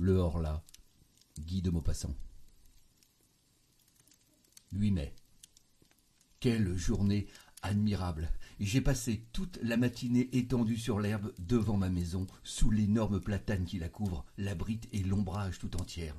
[0.00, 0.62] Le Horla,
[1.40, 2.14] Guy de Maupassant.
[4.70, 5.12] 8 mai.
[6.38, 7.26] Quelle journée
[7.62, 8.30] admirable.
[8.60, 13.80] J'ai passé toute la matinée étendue sur l'herbe devant ma maison, sous l'énorme platane qui
[13.80, 16.14] la couvre, l'abrite et l'ombrage tout entière.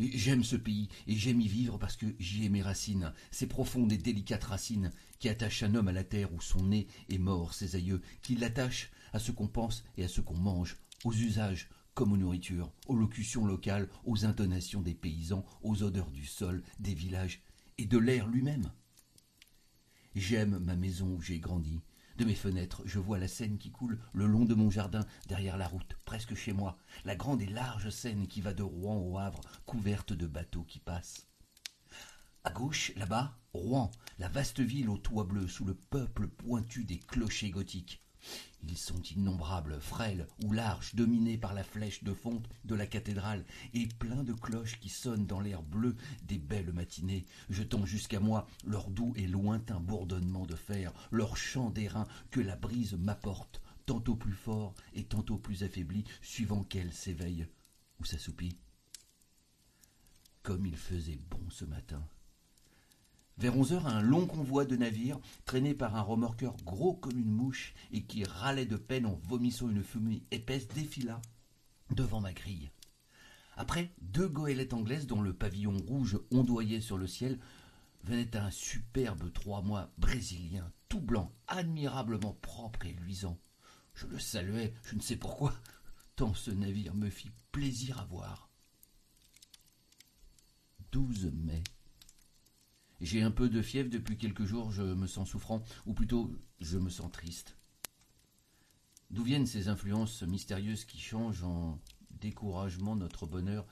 [0.00, 3.92] J'aime ce pays et j'aime y vivre parce que j'y ai mes racines, ces profondes
[3.92, 4.90] et délicates racines
[5.20, 8.34] qui attachent un homme à la terre où sont nés et morts ses aïeux, qui
[8.34, 12.72] l'attachent à ce qu'on pense et à ce qu'on mange, aux usages comme aux nourritures,
[12.86, 17.42] aux locutions locales, aux intonations des paysans, aux odeurs du sol, des villages
[17.78, 18.70] et de l'air lui-même.
[20.14, 21.80] J'aime ma maison où j'ai grandi.
[22.16, 25.56] De mes fenêtres, je vois la Seine qui coule le long de mon jardin, derrière
[25.56, 29.18] la route, presque chez moi, la grande et large Seine qui va de Rouen au
[29.18, 31.26] Havre, couverte de bateaux qui passent.
[32.44, 36.98] À gauche, là-bas, Rouen, la vaste ville aux toits bleus, sous le peuple pointu des
[36.98, 38.03] clochers gothiques.
[38.66, 43.44] Ils sont innombrables, frêles ou larges, dominés par la flèche de fonte de la cathédrale,
[43.74, 48.46] et pleins de cloches qui sonnent dans l'air bleu des belles matinées, jetant jusqu'à moi
[48.64, 54.16] leur doux et lointain bourdonnement de fer, leur chant d'airain que la brise m'apporte, tantôt
[54.16, 57.46] plus fort et tantôt plus affaibli, suivant qu'elle s'éveille
[58.00, 58.56] ou s'assoupit.
[60.42, 62.02] Comme il faisait bon ce matin.
[63.36, 67.32] Vers onze heures, un long convoi de navires, traîné par un remorqueur gros comme une
[67.32, 71.20] mouche et qui râlait de peine en vomissant une fumée épaisse, défila
[71.90, 72.70] devant ma grille.
[73.56, 77.38] Après, deux goélettes anglaises dont le pavillon rouge ondoyait sur le ciel
[78.04, 83.38] venait un superbe trois mois brésilien, tout blanc, admirablement propre et luisant.
[83.94, 85.54] Je le saluai, je ne sais pourquoi,
[86.16, 88.48] tant ce navire me fit plaisir à voir.
[90.92, 91.62] 12 mai.
[93.04, 96.78] J'ai un peu de fièvre depuis quelques jours, je me sens souffrant, ou plutôt je
[96.78, 97.54] me sens triste.
[99.10, 101.78] D'où viennent ces influences mystérieuses qui changent en
[102.12, 103.66] découragement notre bonheur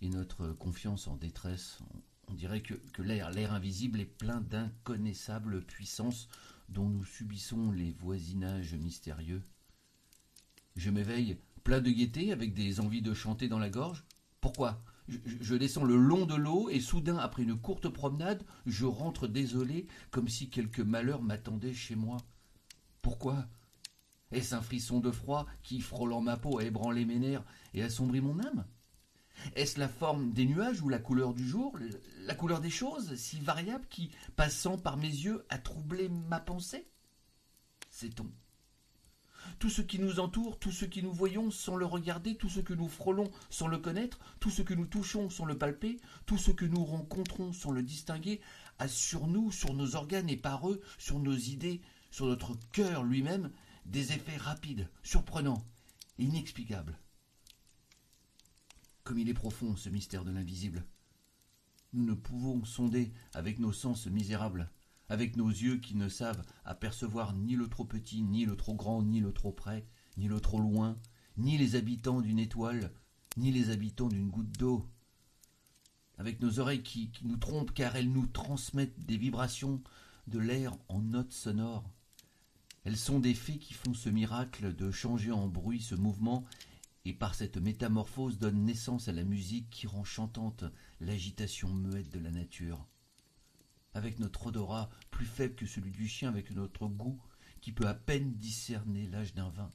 [0.00, 1.80] et notre confiance en détresse?
[2.28, 6.30] On dirait que, que l'air, l'air invisible est plein d'inconnaissables puissances
[6.70, 9.42] dont nous subissons les voisinages mystérieux.
[10.76, 14.04] Je m'éveille plein de gaieté, avec des envies de chanter dans la gorge.
[14.40, 14.82] Pourquoi?
[15.08, 19.86] Je, descends le long de l'eau et soudain, après une courte promenade, je rentre désolé,
[20.10, 22.16] comme si quelque malheur m'attendait chez moi.
[23.02, 23.46] Pourquoi?
[24.32, 27.44] Est-ce un frisson de froid qui, frôlant ma peau, a ébranlé mes nerfs
[27.74, 28.64] et assombri mon âme?
[29.54, 31.76] Est-ce la forme des nuages ou la couleur du jour,
[32.20, 36.88] la couleur des choses, si variable qui, passant par mes yeux, a troublé ma pensée?
[39.58, 42.60] Tout ce qui nous entoure, tout ce que nous voyons sans le regarder, tout ce
[42.60, 46.38] que nous frôlons sans le connaître, tout ce que nous touchons sans le palper, tout
[46.38, 48.40] ce que nous rencontrons sans le distinguer,
[48.78, 53.04] a sur nous, sur nos organes et par eux, sur nos idées, sur notre cœur
[53.04, 53.50] lui-même,
[53.86, 55.64] des effets rapides, surprenants,
[56.18, 56.98] inexplicables.
[59.02, 60.84] Comme il est profond ce mystère de l'invisible.
[61.92, 64.70] Nous ne pouvons sonder avec nos sens misérables
[65.08, 69.02] avec nos yeux qui ne savent apercevoir ni le trop petit, ni le trop grand,
[69.02, 70.96] ni le trop près, ni le trop loin,
[71.36, 72.92] ni les habitants d'une étoile,
[73.36, 74.88] ni les habitants d'une goutte d'eau,
[76.18, 79.82] avec nos oreilles qui, nous trompent car elles nous transmettent des vibrations
[80.26, 81.90] de l'air en notes sonores.
[82.84, 86.44] Elles sont des fées qui font ce miracle de changer en bruit ce mouvement
[87.04, 90.64] et par cette métamorphose donnent naissance à la musique qui rend chantante
[91.00, 92.86] l'agitation muette de la nature
[93.94, 97.20] avec notre odorat plus faible que celui du chien, avec notre goût
[97.60, 99.70] qui peut à peine discerner l'âge d'un vin.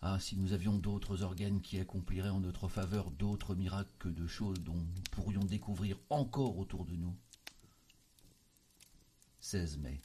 [0.00, 4.26] Ah, si nous avions d'autres organes qui accompliraient en notre faveur d'autres miracles que de
[4.26, 7.16] choses dont nous pourrions découvrir encore autour de nous.
[9.40, 10.00] 16 mai.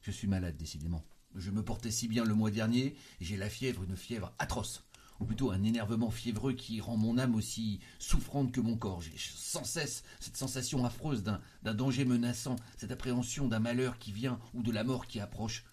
[0.00, 1.04] Je suis malade, décidément.
[1.34, 4.82] Je me portais si bien le mois dernier, j'ai la fièvre, une fièvre atroce
[5.20, 9.02] ou plutôt un énervement fiévreux qui rend mon âme aussi souffrante que mon corps.
[9.02, 14.38] J'ai sans cesse cette sensation affreuse d'un danger menaçant, cette appréhension d'un malheur qui vient
[14.54, 15.64] ou de la mort qui approche,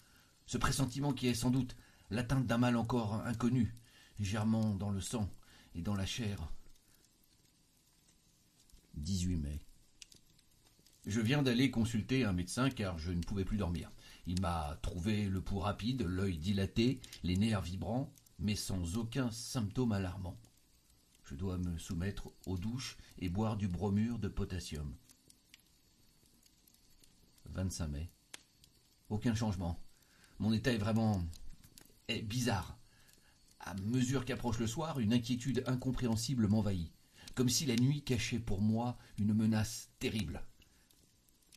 [0.46, 1.76] ce pressentiment qui est sans doute
[2.10, 3.74] l'atteinte d'un mal encore inconnu,
[4.20, 5.28] germant dans le sang
[5.74, 6.38] et dans la chair.
[8.94, 9.60] 18 mai.
[11.06, 13.90] Je viens d'aller consulter un médecin car je ne pouvais plus dormir.
[14.26, 19.92] Il m'a trouvé le pouls rapide, l'œil dilaté, les nerfs vibrants, mais sans aucun symptôme
[19.92, 20.38] alarmant.
[21.24, 24.94] Je dois me soumettre aux douches et boire du bromure de potassium.
[27.46, 28.10] 25 mai.
[29.08, 29.80] Aucun changement.
[30.38, 31.24] Mon état est vraiment
[32.08, 32.78] est bizarre.
[33.60, 36.92] À mesure qu'approche le soir, une inquiétude incompréhensible m'envahit,
[37.34, 40.42] comme si la nuit cachait pour moi une menace terrible.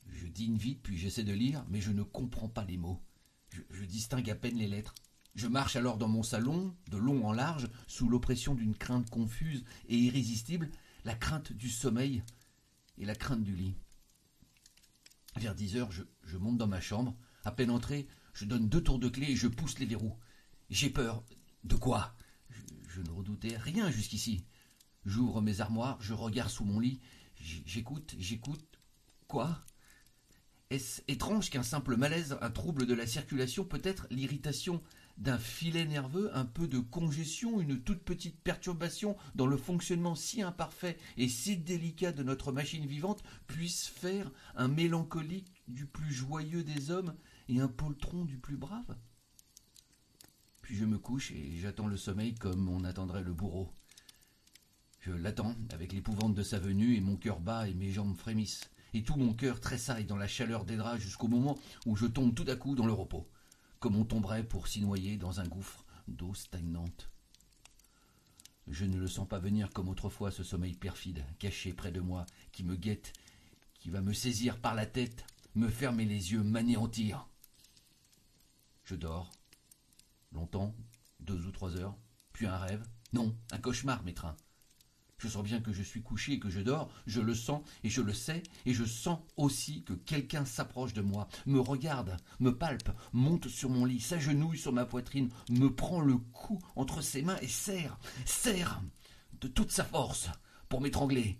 [0.07, 3.03] Je dîne vite, puis j'essaie de lire, mais je ne comprends pas les mots.
[3.49, 4.95] Je, je distingue à peine les lettres.
[5.39, 9.63] Je marche alors dans mon salon, de long en large, sous l'oppression d'une crainte confuse
[9.87, 10.69] et irrésistible,
[11.05, 12.23] la crainte du sommeil
[12.97, 13.77] et la crainte du lit.
[15.37, 17.15] Vers dix heures, je, monte dans ma chambre.
[17.45, 20.17] À peine entré, je donne deux tours de clé et je pousse les verrous.
[20.69, 21.23] J'ai peur.
[21.63, 22.17] De quoi?
[22.89, 24.43] Je, ne redoutais rien jusqu'ici.
[25.05, 26.99] J'ouvre mes armoires, je regarde sous mon lit,
[27.65, 28.81] j'écoute, j'écoute.
[29.29, 29.63] Quoi?
[30.69, 34.83] Est-ce étrange qu'un simple malaise, un trouble de la circulation, peut-être l'irritation
[35.19, 40.41] d'un filet nerveux, un peu de congestion, une toute petite perturbation dans le fonctionnement si
[40.41, 46.63] imparfait et si délicat de notre machine vivante puisse faire un mélancolique du plus joyeux
[46.63, 47.13] des hommes
[47.49, 48.95] et un poltron du plus brave
[50.61, 53.73] Puis je me couche et j'attends le sommeil comme on attendrait le bourreau.
[55.01, 58.69] Je l'attends avec l'épouvante de sa venue et mon cœur bat et mes jambes frémissent.
[58.93, 62.33] Et tout mon cœur tressaille dans la chaleur des draps jusqu'au moment où je tombe
[62.33, 63.29] tout à coup dans le repos
[63.79, 67.09] comme on tomberait pour s'y noyer dans un gouffre d'eau stagnante.
[68.67, 72.25] Je ne le sens pas venir comme autrefois ce sommeil perfide, caché près de moi,
[72.51, 73.13] qui me guette,
[73.79, 77.27] qui va me saisir par la tête, me fermer les yeux, m'anéantir.
[78.85, 79.31] Je dors.
[80.31, 80.75] Longtemps,
[81.19, 81.97] deux ou trois heures,
[82.33, 82.85] puis un rêve.
[83.13, 84.37] Non, un cauchemar, mes trains.
[85.19, 87.89] Je sens bien que je suis couché et que je dors, je le sens et
[87.89, 92.57] je le sais, et je sens aussi que quelqu'un s'approche de moi, me regarde, me
[92.57, 97.21] palpe, monte sur mon lit, s'agenouille sur ma poitrine, me prend le cou entre ses
[97.21, 98.81] mains et serre, serre
[99.41, 100.29] de toute sa force
[100.69, 101.39] pour m'étrangler.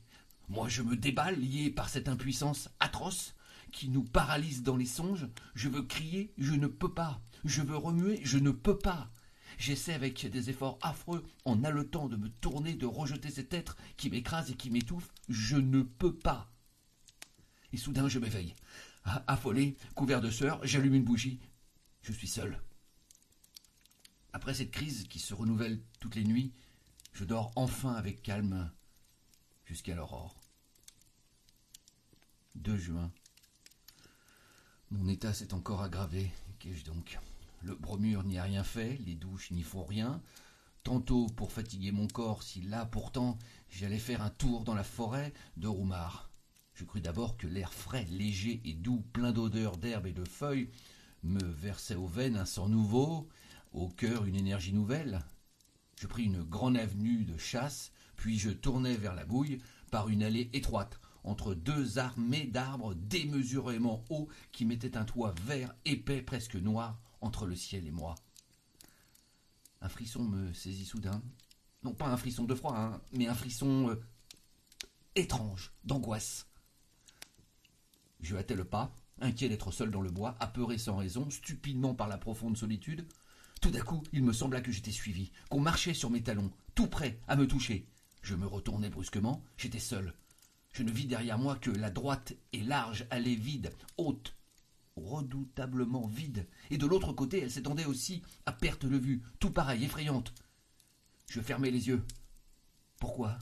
[0.49, 3.33] Moi je me déballe, lié par cette impuissance atroce
[3.71, 5.27] qui nous paralyse dans les songes.
[5.55, 7.21] Je veux crier, je ne peux pas.
[7.45, 9.09] Je veux remuer, je ne peux pas.
[9.59, 14.09] J'essaie avec des efforts affreux, en haletant, de me tourner, de rejeter cet être qui
[14.09, 15.11] m'écrase et qui m'étouffe.
[15.27, 16.49] Je ne peux pas.
[17.73, 18.55] Et soudain, je m'éveille.
[19.27, 21.41] Affolé, couvert de sueur, j'allume une bougie.
[22.03, 22.61] Je suis seul.
[24.31, 26.53] Après cette crise qui se renouvelle toutes les nuits,
[27.11, 28.71] je dors enfin avec calme
[29.65, 30.39] jusqu'à l'aurore.
[32.55, 33.11] 2 juin.
[34.91, 36.31] Mon état s'est encore aggravé.
[36.59, 37.19] Qu'ai-je donc?
[37.61, 40.21] Le bromure n'y a rien fait, les douches n'y font rien.
[40.83, 43.37] Tantôt pour fatiguer mon corps, si là pourtant
[43.69, 46.29] j'allais faire un tour dans la forêt de Roumard.
[46.73, 50.69] Je crus d'abord que l'air frais, léger et doux, plein d'odeurs d'herbes et de feuilles,
[51.23, 53.27] me versait aux veines un sang nouveau,
[53.73, 55.19] au cœur une énergie nouvelle.
[55.99, 59.59] Je pris une grande avenue de chasse, puis je tournai vers la bouille
[59.91, 65.75] par une allée étroite, entre deux armées d'arbres démesurément hauts qui mettaient un toit vert,
[65.83, 68.15] épais, presque noir, entre le ciel et moi.
[69.81, 71.21] Un frisson me saisit soudain.
[71.83, 74.01] Non pas un frisson de froid, hein, mais un frisson euh,
[75.15, 76.47] étrange, d'angoisse.
[78.19, 82.09] Je hâtai le pas, inquiet d'être seul dans le bois, apeuré sans raison, stupidement par
[82.09, 83.07] la profonde solitude.
[83.61, 86.87] Tout d'un coup, il me sembla que j'étais suivi, qu'on marchait sur mes talons, tout
[86.87, 87.87] prêt à me toucher.
[88.21, 90.13] Je me retournai brusquement, j'étais seul.
[90.73, 94.35] Je ne vis derrière moi que la droite et large allée vide, haute,
[94.99, 99.83] redoutablement vide, et de l'autre côté elle s'étendait aussi à perte de vue, tout pareil,
[99.83, 100.33] effrayante.
[101.29, 102.03] Je fermai les yeux.
[102.99, 103.37] Pourquoi?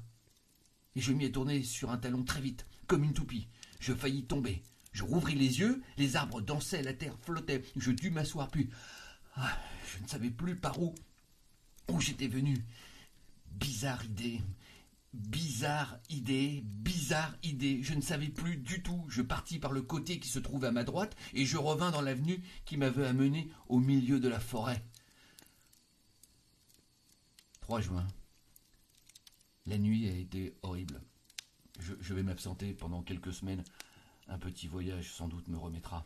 [0.95, 3.47] Et je m'y ai tourné sur un talon très vite, comme une toupie.
[3.79, 4.63] Je faillis tomber.
[4.91, 7.63] Je rouvris les yeux, les arbres dansaient, la terre flottait.
[7.75, 8.69] Je dus m'asseoir, puis
[9.35, 9.57] ah,
[9.93, 10.95] je ne savais plus par où
[11.89, 12.57] où j'étais venu.
[13.51, 14.41] Bizarre idée,
[15.17, 17.81] Bizarre idée, bizarre idée.
[17.81, 19.03] Je ne savais plus du tout.
[19.09, 22.01] Je partis par le côté qui se trouvait à ma droite et je revins dans
[22.01, 24.85] l'avenue qui m'avait amené au milieu de la forêt.
[27.61, 28.07] 3 juin.
[29.65, 31.01] La nuit a été horrible.
[31.79, 33.63] Je, je vais m'absenter pendant quelques semaines.
[34.27, 36.05] Un petit voyage sans doute me remettra.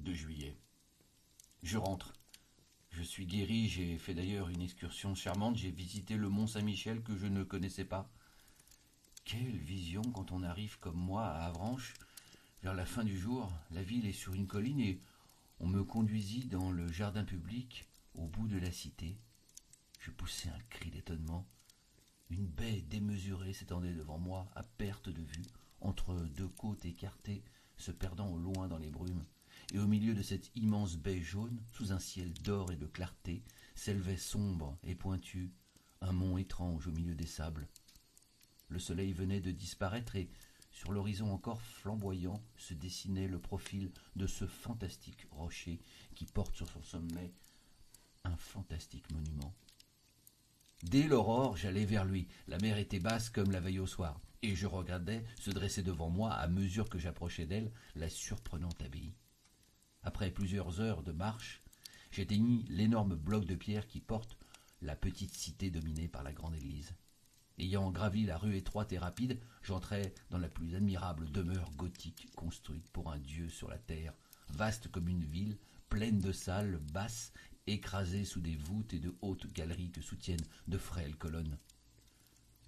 [0.00, 0.56] 2 juillet.
[1.62, 2.14] Je rentre.
[2.98, 7.16] Je suis guéri, j'ai fait d'ailleurs une excursion charmante, j'ai visité le mont Saint-Michel que
[7.16, 8.10] je ne connaissais pas.
[9.24, 11.94] Quelle vision quand on arrive comme moi à Avranches,
[12.64, 15.00] vers la fin du jour, la ville est sur une colline et
[15.60, 17.86] on me conduisit dans le jardin public
[18.16, 19.16] au bout de la cité.
[20.00, 21.46] Je poussai un cri d'étonnement.
[22.30, 25.46] Une baie démesurée s'étendait devant moi à perte de vue,
[25.80, 27.44] entre deux côtes écartées,
[27.76, 29.24] se perdant au loin dans les brumes
[29.72, 33.42] et au milieu de cette immense baie jaune, sous un ciel d'or et de clarté,
[33.74, 35.52] s'élevait sombre et pointu
[36.00, 37.68] un mont étrange au milieu des sables.
[38.68, 40.30] Le soleil venait de disparaître et,
[40.70, 45.80] sur l'horizon encore flamboyant, se dessinait le profil de ce fantastique rocher
[46.14, 47.32] qui porte sur son sommet
[48.24, 49.54] un fantastique monument.
[50.84, 52.28] Dès l'aurore, j'allais vers lui.
[52.46, 56.10] La mer était basse comme la veille au soir, et je regardais se dresser devant
[56.10, 59.14] moi, à mesure que j'approchais d'elle, la surprenante abbaye.
[60.08, 61.60] Après plusieurs heures de marche,
[62.10, 64.38] J'atteignis l'énorme bloc de pierre qui porte
[64.80, 66.94] la petite cité dominée par la grande église.
[67.58, 72.88] Ayant gravi la rue étroite et rapide, j'entrai dans la plus admirable demeure gothique construite
[72.88, 74.14] pour un dieu sur la terre,
[74.48, 75.58] vaste comme une ville,
[75.90, 77.34] pleine de salles basses,
[77.66, 81.58] écrasées sous des voûtes et de hautes galeries que soutiennent de frêles colonnes.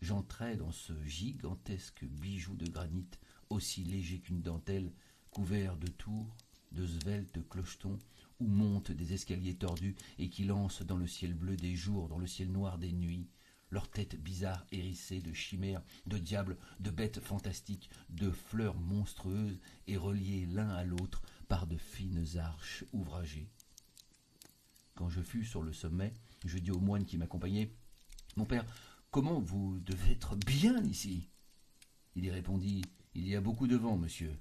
[0.03, 3.09] J'entrai dans ce gigantesque bijou de granit,
[3.49, 4.93] aussi léger qu'une dentelle,
[5.31, 6.37] couvert de tours,
[6.73, 7.99] de sveltes clochetons,
[8.41, 12.19] où montent des escaliers tordus et qui lancent dans le ciel bleu des jours, dans
[12.19, 13.29] le ciel noir des nuits,
[13.71, 19.97] leurs têtes bizarres hérissées de chimères, de diables, de bêtes fantastiques, de fleurs monstrueuses et
[19.97, 23.49] reliées l'un à l'autre par de fines arches ouvragées.
[24.95, 26.13] Quand je fus sur le sommet,
[26.45, 27.73] je dis au moine qui m'accompagnait
[28.37, 28.65] Mon père,
[29.11, 31.29] comment vous devez être bien ici?
[32.17, 32.83] Il y répondit
[33.15, 34.37] Il y a beaucoup de vent, monsieur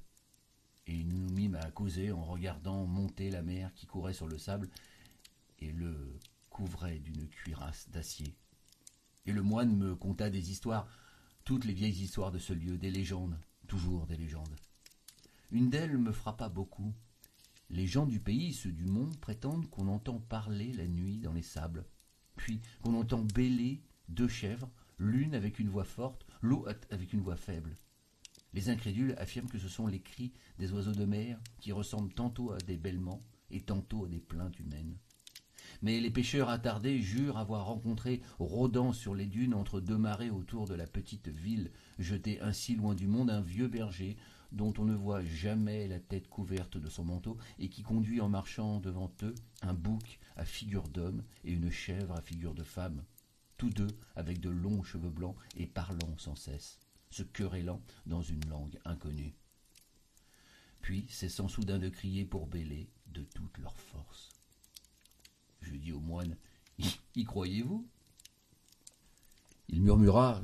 [0.90, 4.40] et nous nous mîmes à causer en regardant monter la mer qui courait sur le
[4.40, 4.70] sable
[5.60, 6.18] et le
[6.50, 8.36] couvrait d'une cuirasse d'acier.
[9.28, 10.88] Et le moine me conta des histoires,
[11.44, 14.56] toutes les vieilles histoires de ce lieu, des légendes, toujours des légendes.
[15.52, 16.92] Une d'elles me frappa beaucoup.
[17.70, 21.44] Les gens du pays, ceux du mont, prétendent qu'on entend parler la nuit dans les
[21.44, 21.86] sables,
[22.36, 27.36] puis qu'on entend bêler deux chèvres, l'une avec une voix forte, l'autre avec une voix
[27.36, 27.78] faible.
[28.54, 32.52] Les incrédules affirment que ce sont les cris des oiseaux de mer qui ressemblent tantôt
[32.52, 34.98] à des bêlements et tantôt à des plaintes humaines.
[35.82, 40.68] Mais les pêcheurs attardés jurent avoir rencontré, rôdant sur les dunes entre deux marées autour
[40.68, 44.18] de la petite ville, jetée ainsi loin du monde, un vieux berger
[44.52, 48.30] dont on ne voit jamais la tête couverte de son manteau et qui conduit en
[48.30, 53.04] marchant devant eux un bouc à figure d'homme et une chèvre à figure de femme,
[53.58, 56.80] tous deux avec de longs cheveux blancs et parlant sans cesse
[57.10, 59.36] se querellant dans une langue inconnue.
[60.82, 64.30] Puis, cessant soudain de crier pour bêler de toute leur force.
[65.62, 66.38] Je dis au moine
[67.16, 67.88] Y, croyez-vous?
[69.68, 70.42] Il murmura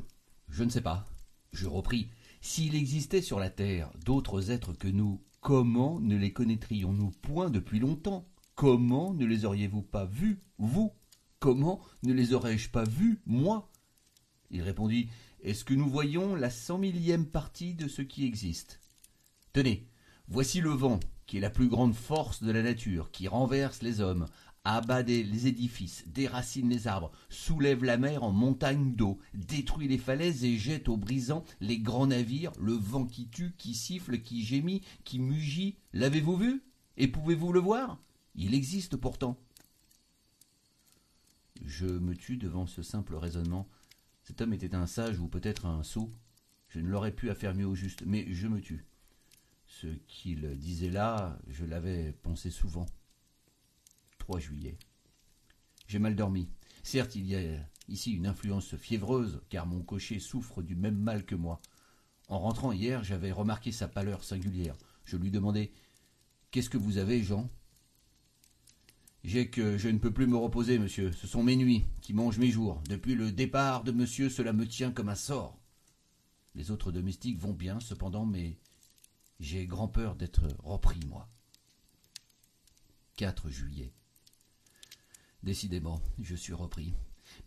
[0.49, 1.05] Je ne sais pas.
[1.53, 2.09] Je repris
[2.41, 7.79] S'il existait sur la terre d'autres êtres que nous, comment ne les connaîtrions-nous point depuis
[7.79, 8.27] longtemps?
[8.55, 10.93] Comment ne les auriez-vous pas vus, vous?
[11.39, 13.69] Comment ne les aurais-je pas vus, moi?
[14.51, 15.09] Il répondit
[15.45, 18.79] est-ce que nous voyons la cent millième partie de ce qui existe?
[19.53, 19.87] Tenez,
[20.27, 24.01] voici le vent, qui est la plus grande force de la nature, qui renverse les
[24.01, 24.25] hommes,
[24.63, 30.43] abat les édifices, déracine les arbres, soulève la mer en montagne d'eau, détruit les falaises
[30.43, 34.81] et jette au brisant les grands navires, le vent qui tue, qui siffle, qui gémit,
[35.03, 35.75] qui mugit.
[35.93, 36.63] L'avez-vous vu?
[36.97, 37.99] Et pouvez-vous le voir?
[38.33, 39.37] Il existe pourtant.
[41.63, 43.67] Je me tue devant ce simple raisonnement
[44.25, 46.11] cet homme était un sage ou peut-être un sot.
[46.69, 48.87] Je ne l'aurais pu affermer au juste, mais je me tue.
[49.67, 52.87] Ce qu'il disait là, je l'avais pensé souvent.
[54.17, 54.79] 3 juillet.
[55.87, 56.49] J'ai mal dormi.
[56.81, 61.23] Certes, il y a ici une influence fiévreuse, car mon cocher souffre du même mal
[61.23, 61.61] que moi.
[62.27, 64.75] En rentrant hier, j'avais remarqué sa pâleur singulière.
[65.03, 65.71] Je lui demandai
[66.49, 67.47] Qu'est-ce que vous avez, Jean?
[69.25, 71.11] J'ai que je ne peux plus me reposer, monsieur.
[71.11, 72.81] Ce sont mes nuits qui mangent mes jours.
[72.87, 75.57] Depuis le départ de monsieur, cela me tient comme un sort.
[76.53, 78.57] Les autres domestiques vont bien, cependant, mais
[79.39, 81.27] j'ai grand peur d'être repris, moi.
[83.17, 83.91] 4 juillet.
[85.43, 86.93] Décidément, je suis repris.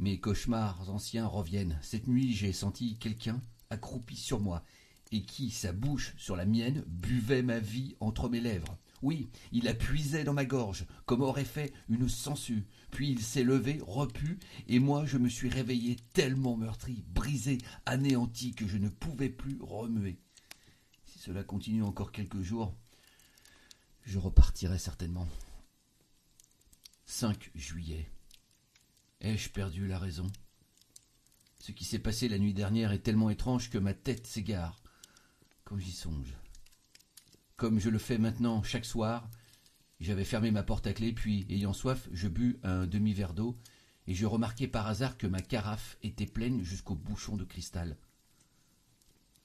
[0.01, 1.79] Mes cauchemars anciens reviennent.
[1.81, 4.65] Cette nuit, j'ai senti quelqu'un accroupi sur moi,
[5.13, 8.77] et qui, sa bouche sur la mienne, buvait ma vie entre mes lèvres.
[9.03, 12.67] Oui, il puisait dans ma gorge, comme aurait fait une sangsue.
[12.91, 18.55] Puis il s'est levé, repu, et moi je me suis réveillé tellement meurtri, brisé, anéanti,
[18.55, 20.19] que je ne pouvais plus remuer.
[21.07, 22.75] Si cela continue encore quelques jours,
[24.05, 25.29] je repartirai certainement.
[27.07, 28.11] 5 juillet.
[29.21, 30.27] Ai-je perdu la raison?
[31.59, 34.81] Ce qui s'est passé la nuit dernière est tellement étrange que ma tête s'égare
[35.65, 36.38] quand j'y songe
[37.59, 39.29] comme je le fais maintenant chaque soir.
[40.01, 43.59] J'avais fermé ma porte à clé, puis, ayant soif, je bus un demi-verre d'eau,
[44.07, 47.99] et je remarquai par hasard que ma carafe était pleine jusqu'au bouchon de cristal.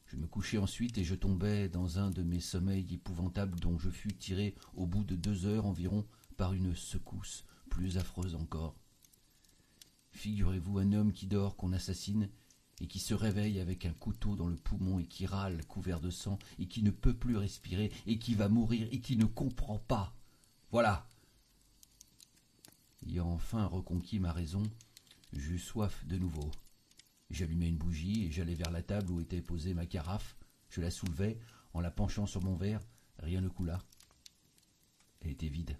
[0.05, 3.89] Je me couchai ensuite et je tombai dans un de mes sommeils épouvantables dont je
[3.89, 6.05] fus tiré au bout de deux heures environ
[6.37, 8.75] par une secousse plus affreuse encore.
[10.11, 12.29] Figurez-vous un homme qui dort qu'on assassine
[12.81, 16.09] et qui se réveille avec un couteau dans le poumon et qui râle couvert de
[16.09, 19.79] sang et qui ne peut plus respirer et qui va mourir et qui ne comprend
[19.79, 20.15] pas.
[20.71, 21.07] Voilà.
[23.07, 24.63] Ayant enfin reconquis ma raison,
[25.33, 26.49] j'eus soif de nouveau.
[27.29, 30.35] J'allumai une bougie et j'allai vers la table où était posée ma carafe.
[30.69, 31.39] Je la soulevai
[31.73, 32.81] en la penchant sur mon verre.
[33.19, 33.79] Rien ne coula.
[35.21, 35.77] Elle était vide.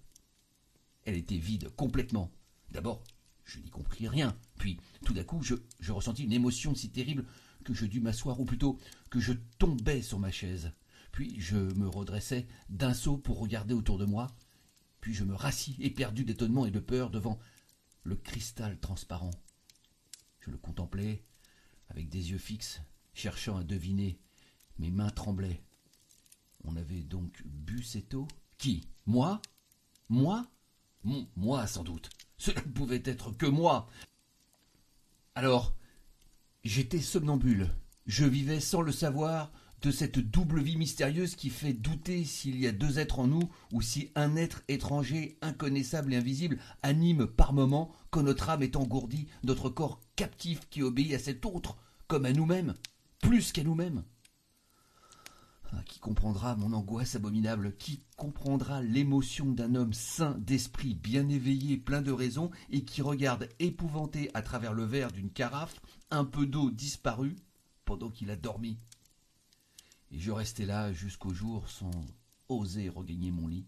[1.05, 2.31] Elle était vide complètement.
[2.71, 3.03] D'abord,
[3.45, 4.37] je n'y compris rien.
[4.57, 5.55] Puis, tout d'un coup, je,
[5.91, 7.25] ressentis une émotion si terrible
[7.63, 8.77] que je dus m'asseoir, ou plutôt
[9.09, 10.71] que je tombais sur ma chaise.
[11.11, 14.35] Puis je me redressai d'un saut pour regarder autour de moi.
[14.99, 17.39] Puis je me rassis, éperdu d'étonnement et de peur, devant
[18.03, 19.31] le cristal transparent.
[20.39, 21.23] Je le contemplais
[21.89, 22.81] avec des yeux fixes,
[23.13, 24.19] cherchant à deviner.
[24.79, 25.61] Mes mains tremblaient.
[26.63, 28.27] On avait donc bu cette eau?
[28.57, 28.87] Qui?
[29.05, 29.41] Moi?
[30.09, 30.47] Moi?
[31.35, 32.09] Moi, sans doute.
[32.43, 33.87] Cela ne pouvait être que moi.
[35.33, 35.73] Alors,
[36.65, 37.69] j'étais somnambule.
[38.05, 42.67] Je vivais sans le savoir de cette double vie mystérieuse qui fait douter s'il y
[42.67, 47.53] a deux êtres en nous ou si un être étranger, inconnaissable et invisible anime par
[47.53, 52.25] moments quand notre âme est engourdie, notre corps captif qui obéit à cet autre, comme
[52.25, 52.73] à nous-mêmes,
[53.21, 54.03] plus qu'à nous-mêmes.
[55.75, 61.77] Ah, qui comprendra mon angoisse abominable Qui comprendra l'émotion d'un homme sain d'esprit, bien éveillé,
[61.77, 66.45] plein de raison, et qui regarde épouvanté à travers le verre d'une carafe un peu
[66.45, 67.35] d'eau disparue
[67.85, 68.77] pendant qu'il a dormi
[70.11, 71.91] Et je restais là jusqu'au jour sans
[72.49, 73.65] oser regagner mon lit.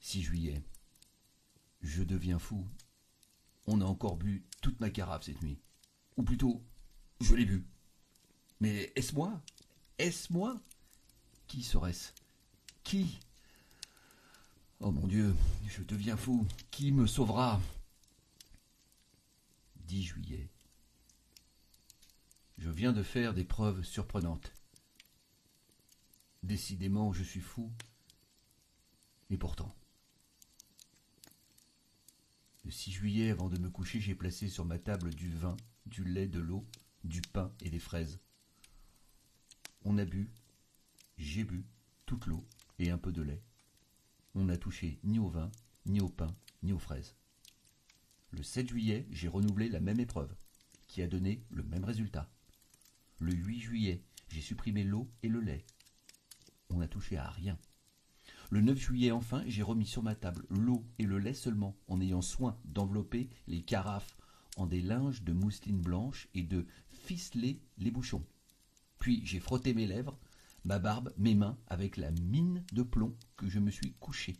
[0.00, 0.62] 6 juillet.
[1.80, 2.66] Je deviens fou.
[3.66, 5.58] On a encore bu toute ma carafe cette nuit.
[6.18, 6.62] Ou plutôt,
[7.20, 7.64] je l'ai bu.
[8.60, 9.40] Mais est-ce moi
[9.98, 10.60] est-ce moi
[11.46, 12.12] Qui serait-ce?
[12.84, 13.18] Qui?
[14.80, 15.34] Oh mon Dieu,
[15.66, 16.46] je deviens fou.
[16.70, 17.60] Qui me sauvera?
[19.86, 20.48] 10 juillet.
[22.58, 24.52] Je viens de faire des preuves surprenantes.
[26.42, 27.70] Décidément, je suis fou.
[29.30, 29.74] Et pourtant.
[32.64, 36.04] Le 6 juillet, avant de me coucher, j'ai placé sur ma table du vin, du
[36.04, 36.66] lait, de l'eau,
[37.04, 38.20] du pain et des fraises.
[39.84, 40.30] On a bu,
[41.18, 41.64] j'ai bu,
[42.06, 42.44] toute l'eau
[42.78, 43.42] et un peu de lait.
[44.34, 45.50] On n'a touché ni au vin,
[45.86, 47.16] ni au pain, ni aux fraises.
[48.30, 50.34] Le 7 juillet, j'ai renouvelé la même épreuve,
[50.86, 52.30] qui a donné le même résultat.
[53.18, 55.66] Le 8 juillet, j'ai supprimé l'eau et le lait.
[56.70, 57.58] On n'a touché à rien.
[58.50, 62.00] Le 9 juillet, enfin, j'ai remis sur ma table l'eau et le lait seulement, en
[62.00, 64.16] ayant soin d'envelopper les carafes
[64.56, 68.24] en des linges de mousseline blanche et de ficeler les bouchons.
[69.02, 70.16] Puis j'ai frotté mes lèvres,
[70.64, 74.36] ma barbe, mes mains, avec la mine de plomb que je me suis couché.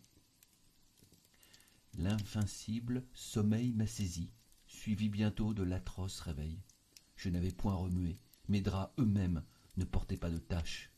[1.98, 4.30] L'invincible sommeil m'a saisi,
[4.68, 6.60] suivi bientôt de l'atroce réveil.
[7.16, 8.14] Je n'avais point remué,
[8.48, 9.42] mes draps eux-mêmes
[9.78, 10.92] ne portaient pas de taches.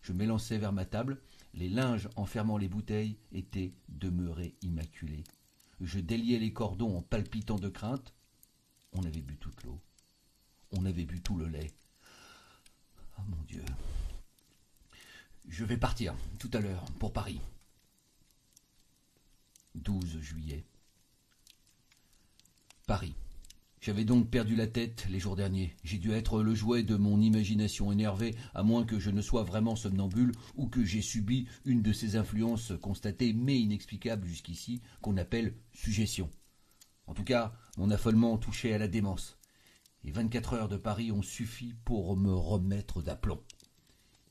[0.00, 1.20] Je m'élançai vers ma table,
[1.52, 5.24] les linges enfermant les bouteilles étaient demeurés immaculés.
[5.82, 8.14] Je déliai les cordons en palpitant de crainte.
[8.94, 9.78] On avait bu toute l'eau.
[10.70, 11.74] On avait bu tout le lait.
[13.18, 13.64] Oh mon Dieu.
[15.48, 17.40] Je vais partir tout à l'heure pour Paris.
[19.74, 20.64] 12 juillet.
[22.86, 23.14] Paris.
[23.80, 25.76] J'avais donc perdu la tête les jours derniers.
[25.84, 29.42] J'ai dû être le jouet de mon imagination énervée, à moins que je ne sois
[29.42, 35.18] vraiment somnambule ou que j'ai subi une de ces influences constatées mais inexplicables jusqu'ici qu'on
[35.18, 36.30] appelle suggestion.
[37.06, 39.36] En tout cas, mon affolement touchait à la démence
[40.04, 43.40] et 24 heures de Paris ont suffi pour me remettre d'aplomb.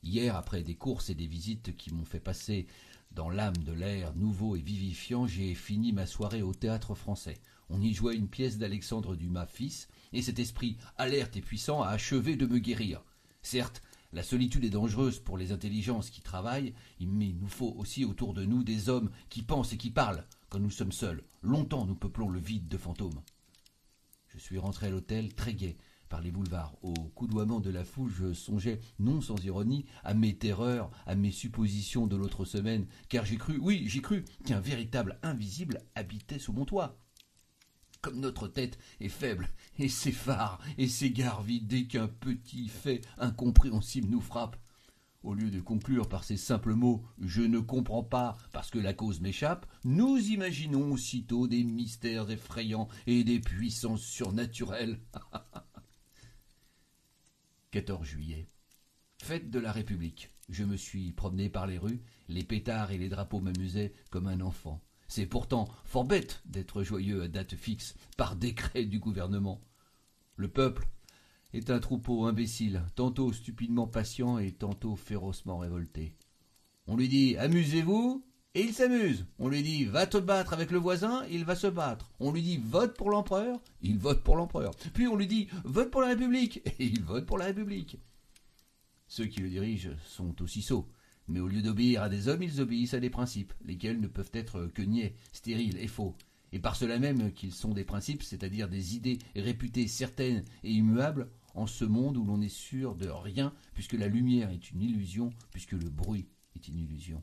[0.02, 2.66] Hier, après des courses et des visites qui m'ont fait passer
[3.12, 7.38] dans l'âme de l'air nouveau et vivifiant, j'ai fini ma soirée au théâtre français.
[7.70, 11.88] On y jouait une pièce d'Alexandre Dumas fils, et cet esprit alerte et puissant a
[11.88, 13.02] achevé de me guérir.
[13.42, 13.82] Certes,
[14.12, 18.32] la solitude est dangereuse pour les intelligences qui travaillent, mais il nous faut aussi autour
[18.32, 20.24] de nous des hommes qui pensent et qui parlent.
[20.50, 23.20] Quand nous sommes seuls, longtemps nous peuplons le vide de fantômes.
[24.34, 25.76] Je suis rentré à l'hôtel très gai
[26.08, 26.76] par les boulevards.
[26.82, 31.30] Au coudoiement de la foule, je songeais, non sans ironie, à mes terreurs, à mes
[31.30, 36.52] suppositions de l'autre semaine, car j'ai cru, oui, j'ai cru qu'un véritable invisible habitait sous
[36.52, 36.98] mon toit.
[38.00, 44.08] Comme notre tête est faible, et s'effare, et s'égare vite dès qu'un petit fait incompréhensible
[44.10, 44.56] nous frappe,
[45.24, 48.92] au lieu de conclure par ces simples mots Je ne comprends pas parce que la
[48.92, 55.00] cause m'échappe, nous imaginons aussitôt des mystères effrayants et des puissances surnaturelles.
[57.70, 58.48] 14 juillet.
[59.22, 60.30] Fête de la République.
[60.50, 64.42] Je me suis promené par les rues, les pétards et les drapeaux m'amusaient comme un
[64.42, 64.82] enfant.
[65.08, 69.62] C'est pourtant fort bête d'être joyeux à date fixe, par décret du gouvernement.
[70.36, 70.86] Le peuple
[71.54, 76.12] est un troupeau imbécile, tantôt stupidement patient et tantôt férocement révolté.
[76.88, 78.24] On lui dit Amusez-vous
[78.56, 79.24] et il s'amuse.
[79.38, 82.10] On lui dit Va te battre avec le voisin, il va se battre.
[82.18, 84.74] On lui dit Vote pour l'empereur, il vote pour l'empereur.
[84.94, 87.98] Puis on lui dit Vote pour la République, et il vote pour la République.
[89.06, 90.88] Ceux qui le dirigent sont aussi sots,
[91.28, 94.32] Mais au lieu d'obéir à des hommes, ils obéissent à des principes, lesquels ne peuvent
[94.32, 96.16] être que niais, stériles et faux.
[96.52, 101.28] Et par cela même qu'ils sont des principes, c'est-à-dire des idées réputées certaines et immuables,
[101.54, 105.32] en ce monde où l'on est sûr de rien, puisque la lumière est une illusion,
[105.52, 107.22] puisque le bruit est une illusion.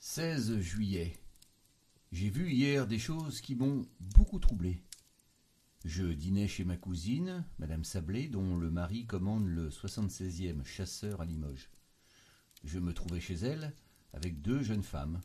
[0.00, 1.16] 16 juillet.
[2.10, 4.82] J'ai vu hier des choses qui m'ont beaucoup troublé.
[5.84, 11.24] Je dînais chez ma cousine, Madame Sablé, dont le mari commande le 76e chasseur à
[11.24, 11.70] Limoges.
[12.64, 13.74] Je me trouvais chez elle
[14.12, 15.20] avec deux jeunes femmes,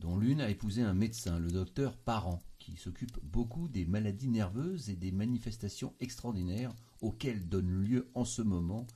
[0.00, 4.88] dont l'une a épousé un médecin, le docteur Parent, qui s'occupe beaucoup des maladies nerveuses
[4.88, 8.86] et des manifestations extraordinaires auxquelles donnent lieu en ce moment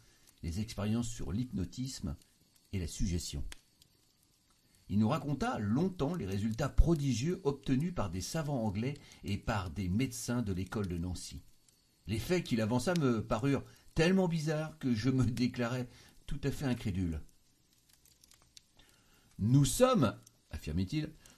[0.42, 2.16] les expériences sur l'hypnotisme
[2.72, 3.44] et la suggestion.
[4.88, 9.88] Il nous raconta longtemps les résultats prodigieux obtenus par des savants anglais et par des
[9.88, 11.42] médecins de l'école de Nancy.
[12.06, 13.64] Les faits qu'il avança me parurent
[13.94, 15.88] tellement bizarres que je me déclarai
[16.26, 17.20] tout à fait incrédule.
[19.38, 20.14] Nous sommes,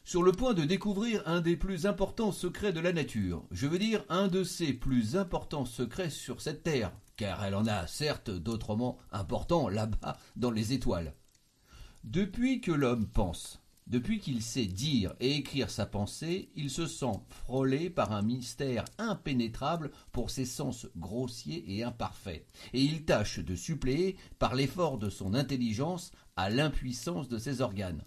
[0.05, 3.79] sur le point de découvrir un des plus importants secrets de la nature, je veux
[3.79, 8.31] dire un de ses plus importants secrets sur cette terre, car elle en a certes
[8.31, 11.15] d'autrement importants là-bas dans les étoiles.
[12.05, 17.21] Depuis que l'homme pense, depuis qu'il sait dire et écrire sa pensée, il se sent
[17.29, 23.57] frôlé par un mystère impénétrable pour ses sens grossiers et imparfaits, et il tâche de
[23.57, 28.05] suppléer par l'effort de son intelligence à l'impuissance de ses organes.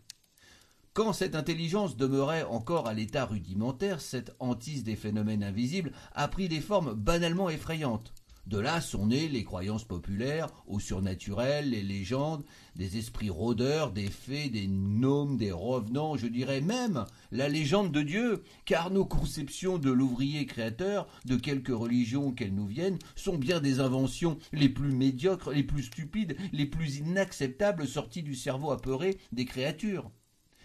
[1.00, 6.50] Quand cette intelligence demeurait encore à l'état rudimentaire, cette hantise des phénomènes invisibles a pris
[6.50, 8.14] des formes banalement effrayantes.
[8.48, 12.44] De là sont nées les croyances populaires au surnaturel, les légendes,
[12.76, 18.02] des esprits rôdeurs, des fées, des gnomes, des revenants, je dirais même la légende de
[18.02, 23.62] Dieu, car nos conceptions de l'ouvrier créateur, de quelque religion qu'elles nous viennent, sont bien
[23.62, 29.18] des inventions les plus médiocres, les plus stupides, les plus inacceptables sorties du cerveau apeuré
[29.32, 30.12] des créatures.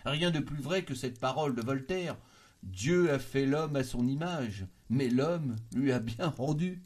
[0.04, 2.16] Rien de plus vrai que cette parole de Voltaire.
[2.62, 6.82] Dieu a fait l'homme à son image, mais l'homme lui a bien rendu.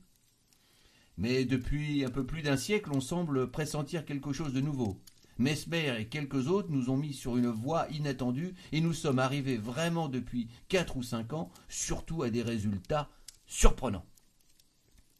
[1.16, 5.00] Mais depuis un peu plus d'un siècle, on semble pressentir quelque chose de nouveau.
[5.38, 9.56] Mesmer et quelques autres nous ont mis sur une voie inattendue et nous sommes arrivés
[9.56, 13.08] vraiment depuis quatre ou cinq ans, surtout à des résultats
[13.46, 14.06] surprenants.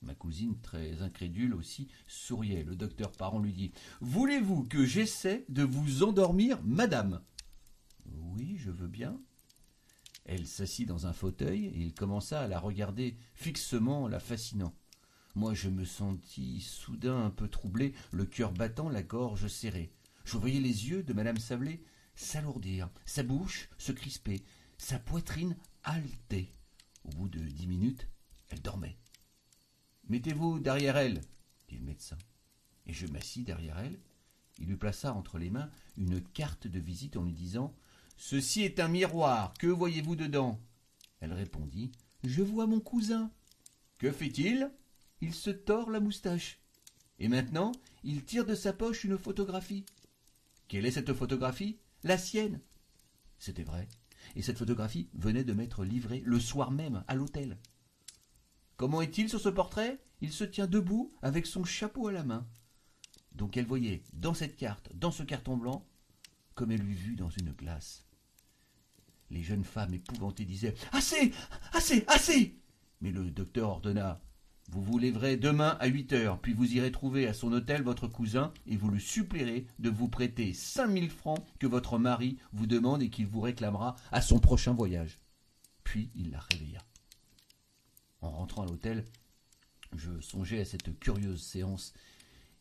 [0.02, 2.62] Ma cousine, très incrédule aussi, souriait.
[2.62, 7.20] Le docteur Parent lui dit Voulez-vous que j'essaie de vous endormir, madame?
[8.34, 9.20] Oui, je veux bien.
[10.24, 14.74] Elle s'assit dans un fauteuil et il commença à la regarder fixement, la fascinant.
[15.34, 19.92] Moi, je me sentis soudain un peu troublé, le cœur battant, la gorge serrée.
[20.24, 21.82] Je voyais les yeux de madame Sablé
[22.14, 24.42] s'alourdir, sa bouche se crisper,
[24.76, 26.52] sa poitrine haleter.
[27.04, 28.08] Au bout de dix minutes,
[28.50, 28.98] elle dormait.
[30.08, 31.20] Mettez-vous derrière elle,
[31.68, 32.18] dit le médecin.
[32.86, 33.98] Et je m'assis derrière elle.
[34.58, 37.74] Il lui plaça entre les mains une carte de visite en lui disant
[38.20, 39.54] Ceci est un miroir.
[39.54, 40.60] Que voyez-vous dedans?
[41.20, 41.92] Elle répondit
[42.24, 43.30] Je vois mon cousin.
[43.96, 44.70] Que fait-il?
[45.20, 46.60] Il se tord la moustache.
[47.20, 49.86] Et maintenant, il tire de sa poche une photographie.
[50.66, 51.78] Quelle est cette photographie?
[52.02, 52.60] La sienne.
[53.38, 53.88] C'était vrai.
[54.34, 57.56] Et cette photographie venait de m'être livrée le soir même à l'hôtel.
[58.76, 60.00] Comment est-il sur ce portrait?
[60.20, 62.46] Il se tient debout avec son chapeau à la main.
[63.32, 65.86] Donc elle voyait dans cette carte, dans ce carton blanc,
[66.56, 68.07] comme elle eût vu dans une glace.
[69.30, 71.32] Les jeunes femmes épouvantées disaient Assez
[71.72, 72.56] Assez Assez
[73.00, 74.20] Mais le docteur ordonna
[74.70, 78.06] vous vous lèverez demain à huit heures, puis vous irez trouver à son hôtel votre
[78.06, 82.66] cousin et vous le supplierez de vous prêter cinq mille francs que votre mari vous
[82.66, 85.18] demande et qu'il vous réclamera à son prochain voyage.
[85.84, 86.82] Puis il la réveilla.
[88.20, 89.06] En rentrant à l'hôtel,
[89.96, 91.94] je songeais à cette curieuse séance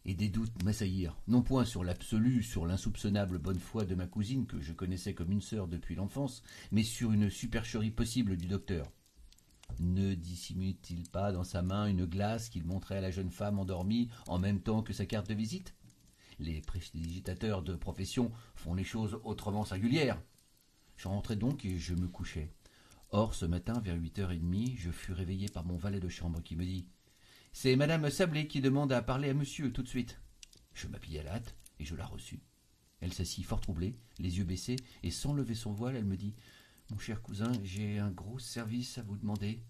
[0.08, 4.48] et des doutes m'assaillirent, non point sur l'absolu, sur l'insoupçonnable bonne foi de ma cousine
[4.48, 6.41] que je connaissais comme une sœur depuis l'enfance,
[6.72, 8.89] mais sur une supercherie possible du docteur.
[9.80, 14.08] Ne dissimule-t-il pas dans sa main une glace qu'il montrait à la jeune femme endormie
[14.28, 15.76] en même temps que sa carte de visite?
[16.39, 20.22] Les prestigitateurs de profession font les choses autrement singulières.
[20.96, 22.50] Je rentrai donc et je me couchai.
[23.10, 26.10] Or, ce matin, vers huit heures et demie, je fus réveillé par mon valet de
[26.10, 26.88] chambre qui me dit
[27.60, 30.22] C'est madame Sablé qui demande à parler à monsieur tout de suite.
[30.76, 32.39] Je m'habillai à la hâte et je la reçus.
[33.02, 36.36] Elle s'assit fort troublée, les yeux baissés, et sans lever son voile, elle me dit
[36.91, 39.63] mon cher cousin, j'ai un gros service à vous demander.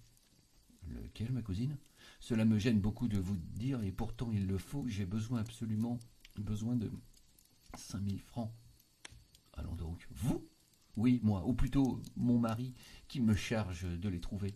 [0.89, 1.77] Lequel, ma cousine?
[2.19, 5.97] Cela me gêne beaucoup de vous dire, et pourtant il le faut, j'ai besoin absolument
[6.35, 6.91] besoin de
[7.77, 8.51] cinq mille francs.
[9.53, 10.05] Allons donc.
[10.11, 10.45] Vous?
[10.97, 12.73] Oui, moi, ou plutôt mon mari,
[13.07, 14.55] qui me charge de les trouver.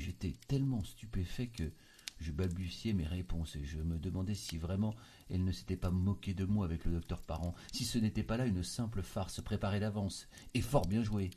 [0.00, 1.72] J'étais tellement stupéfait que
[2.18, 4.94] Je balbutiais mes réponses et je me demandais si vraiment
[5.28, 8.38] elle ne s'était pas moquée de moi avec le docteur Parent, si ce n'était pas
[8.38, 11.30] là une simple farce préparée d'avance, et fort bien jouée.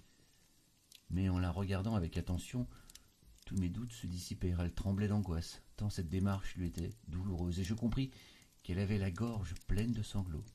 [1.09, 2.67] Mais en la regardant avec attention,
[3.45, 7.63] tous mes doutes se dissipèrent, elle tremblait d'angoisse, tant cette démarche lui était douloureuse, et
[7.65, 8.11] je compris
[8.63, 10.45] qu'elle avait la gorge pleine de sanglots.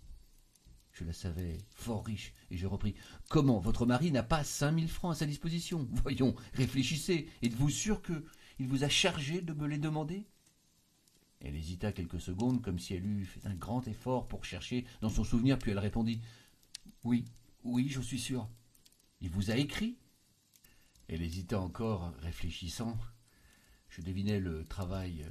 [0.95, 2.95] Je la savais fort riche, et je repris.
[3.29, 5.89] Comment votre mari n'a pas cinq mille francs à sa disposition?
[5.91, 7.29] Voyons, réfléchissez.
[7.43, 8.25] Êtes-vous sûr que
[8.61, 10.25] il vous a chargé de me les demander?
[11.41, 15.09] Elle hésita quelques secondes, comme si elle eût fait un grand effort pour chercher dans
[15.09, 16.21] son souvenir, puis elle répondit.
[17.03, 17.25] Oui,
[17.65, 18.49] oui, je suis sûr.
[19.21, 19.99] Il vous a écrit?
[21.09, 22.97] Elle hésita encore, réfléchissant.
[23.89, 25.27] Je devinais le travail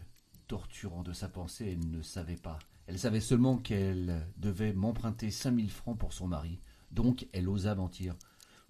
[0.48, 2.60] torturant de sa pensée, elle ne savait pas.
[2.88, 6.60] Elle savait seulement qu'elle devait m'emprunter cinq mille francs pour son mari.
[6.92, 8.16] Donc elle osa mentir.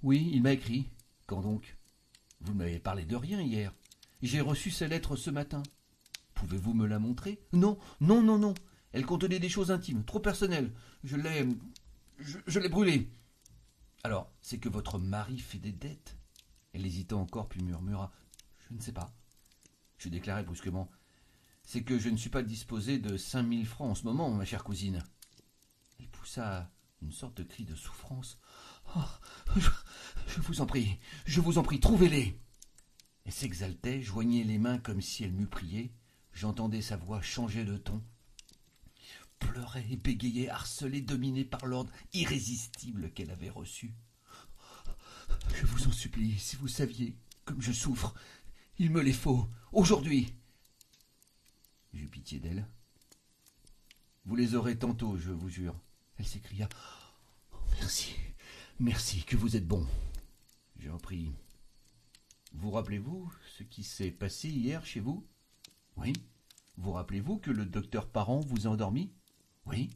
[0.04, 0.89] Oui, il m'a écrit.
[1.26, 1.78] Quand donc?
[2.41, 3.73] Vous ne m'avez parlé de rien hier.
[4.21, 5.63] J'ai reçu sa lettre ce matin.
[6.34, 7.41] Pouvez-vous me la montrer?
[7.54, 8.54] Non, non, non, non.
[8.91, 10.71] Elle contenait des choses intimes, trop personnelles.
[11.04, 11.47] Je l'ai.
[12.19, 13.10] Je, je l'ai brûlée.
[14.04, 16.17] Alors, c'est que votre mari fait des dettes?
[16.73, 18.12] Elle hésita encore, puis murmura.
[18.60, 19.13] Je ne sais pas.
[19.97, 20.89] Je déclarai brusquement
[21.63, 24.45] c'est que je ne suis pas disposé de cinq mille francs en ce moment, ma
[24.45, 25.04] chère cousine.
[25.99, 26.71] Elle poussa
[27.02, 28.38] une sorte de cri de souffrance.
[28.95, 28.99] Oh,
[30.28, 32.39] je, vous en prie, je vous en prie, trouvez-les.
[33.26, 35.93] Elle s'exaltait, joignait les mains comme si elle m'eût prié.
[36.34, 38.04] J'entendais sa voix changer de ton.
[39.39, 43.93] Pleurait, bégayait, harcelait, dominée par l'ordre irrésistible qu'elle avait reçu.
[45.56, 48.13] Je vous en supplie, si vous saviez comme je souffre,
[48.78, 50.34] il me les faut, aujourd'hui.
[51.93, 52.67] J'eus pitié d'elle.
[54.25, 55.79] Vous les aurez tantôt, je vous jure.
[56.17, 56.67] Elle s'écria.
[57.53, 58.15] Oh, merci,
[58.79, 59.86] merci, que vous êtes bon.
[60.77, 61.32] J'ai repris.
[62.53, 65.27] Vous rappelez-vous ce qui s'est passé hier chez vous?
[65.95, 66.13] Oui.
[66.77, 69.12] Vous rappelez-vous que le docteur Parent vous a endormi?
[69.65, 69.89] Oui.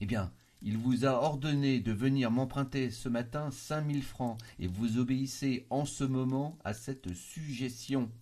[0.00, 4.68] Eh bien, il vous a ordonné de venir m'emprunter ce matin cinq mille francs, et
[4.68, 8.12] vous obéissez en ce moment à cette suggestion.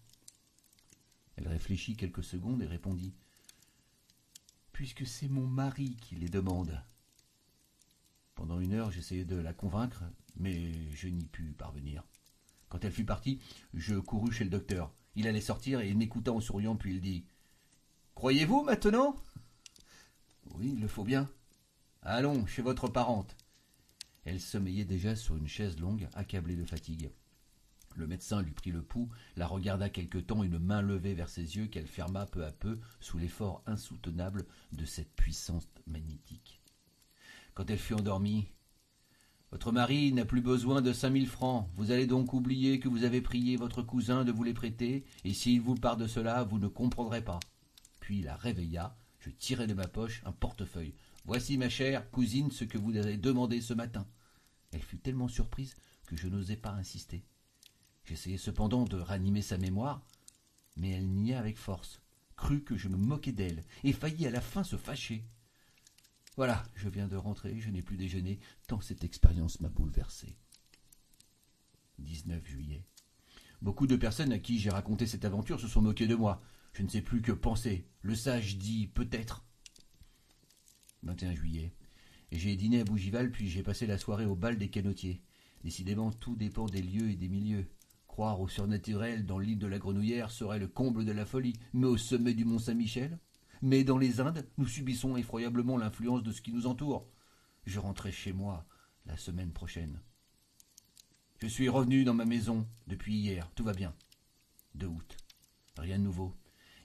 [1.41, 3.15] Elle réfléchit quelques secondes et répondit
[4.73, 6.83] Puisque c'est mon mari qui les demande.
[8.35, 10.05] Pendant une heure, j'essayai de la convaincre,
[10.37, 12.05] mais je n'y pus parvenir.
[12.69, 13.41] Quand elle fut partie,
[13.75, 14.93] je courus chez le docteur.
[15.17, 17.25] Il allait sortir et m'écouta en souriant, puis il dit
[18.15, 19.17] Croyez-vous maintenant?
[20.55, 21.31] Oui, il le faut bien.
[22.03, 23.37] Allons, chez votre parente.
[24.25, 27.11] Elle sommeillait déjà sur une chaise longue, accablée de fatigue.
[27.97, 31.57] Le médecin lui prit le pouls, la regarda quelque temps, une main levée vers ses
[31.57, 36.61] yeux qu'elle ferma peu à peu sous l'effort insoutenable de cette puissance magnétique.
[37.55, 38.47] Quand elle fut endormie,
[39.51, 41.69] votre mari n'a plus besoin de cinq mille francs.
[41.75, 45.35] Vous allez donc oublier que vous avez prié votre cousin de vous les prêter, et
[45.35, 47.41] s'il vous part de cela, vous ne comprendrez pas.
[47.99, 50.95] Puis il la réveilla, je tirai de ma poche un portefeuille.
[51.25, 54.07] Voici, ma chère cousine, ce que vous avez demandé ce matin.
[54.73, 55.75] Elle fut tellement surprise
[56.07, 57.25] que je n'osai pas insister.
[58.11, 60.05] J'essayai cependant de ranimer sa mémoire,
[60.75, 62.03] mais elle nia avec force,
[62.37, 65.23] crut que je me moquais d'elle, et faillit à la fin se fâcher.
[66.37, 70.35] Voilà, je viens de rentrer, je n'ai plus déjeuné, tant cette expérience m'a bouleversé.
[72.01, 72.85] 19 juillet.
[73.63, 76.43] Beaucoup de personnes à qui j'ai raconté cette aventure se sont moquées de moi.
[76.73, 77.87] Je ne sais plus que penser.
[78.03, 79.45] Le sage dit peut-être.
[81.05, 81.73] 21 juillet.
[82.33, 85.23] J'ai dîné à Bougival, puis j'ai passé la soirée au bal des canotiers.
[85.63, 87.69] Décidément, tout dépend des lieux et des milieux.
[88.11, 91.87] Croire au surnaturel dans l'île de la Grenouillère serait le comble de la folie, mais
[91.87, 93.21] au sommet du mont Saint-Michel
[93.63, 97.07] Mais dans les Indes, nous subissons effroyablement l'influence de ce qui nous entoure.
[97.67, 98.67] Je rentrerai chez moi
[99.07, 100.01] la semaine prochaine.
[101.39, 103.95] Je suis revenu dans ma maison depuis hier, tout va bien.
[104.75, 105.17] 2 août.
[105.79, 106.37] Rien de nouveau.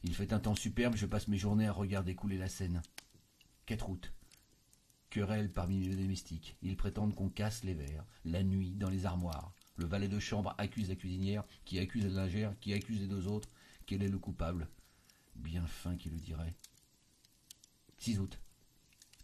[0.04, 2.84] Il fait un temps superbe, je passe mes journées à regarder couler la Seine.
[3.66, 4.14] 4 août.
[5.10, 6.56] Querelle parmi les domestiques.
[6.62, 9.55] Ils prétendent qu'on casse les verres, la nuit, dans les armoires.
[9.78, 13.28] Le valet de chambre accuse la cuisinière, qui accuse la lingère, qui accuse les deux
[13.28, 13.50] autres.
[13.86, 14.68] Quel est le coupable?
[15.36, 16.56] Bien fin qui le dirait.
[17.98, 18.40] 6 août.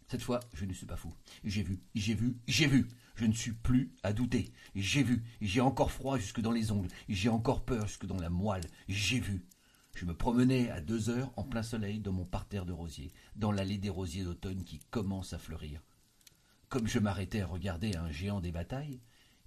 [0.08, 1.14] Cette fois, je ne suis pas fou.
[1.42, 2.86] J'ai vu, j'ai vu, j'ai vu.
[3.14, 4.52] Je ne suis plus à douter.
[4.74, 5.24] J'ai vu.
[5.40, 6.88] J'ai encore froid jusque dans les ongles.
[7.08, 8.66] J'ai encore peur jusque dans la moelle.
[8.88, 9.46] J'ai vu.
[9.94, 13.52] Je me promenais à deux heures en plein soleil dans mon parterre de rosiers, dans
[13.52, 15.82] l'allée des rosiers d'automne qui commence à fleurir.
[16.68, 19.00] Comme je m'arrêtais à regarder un géant des batailles,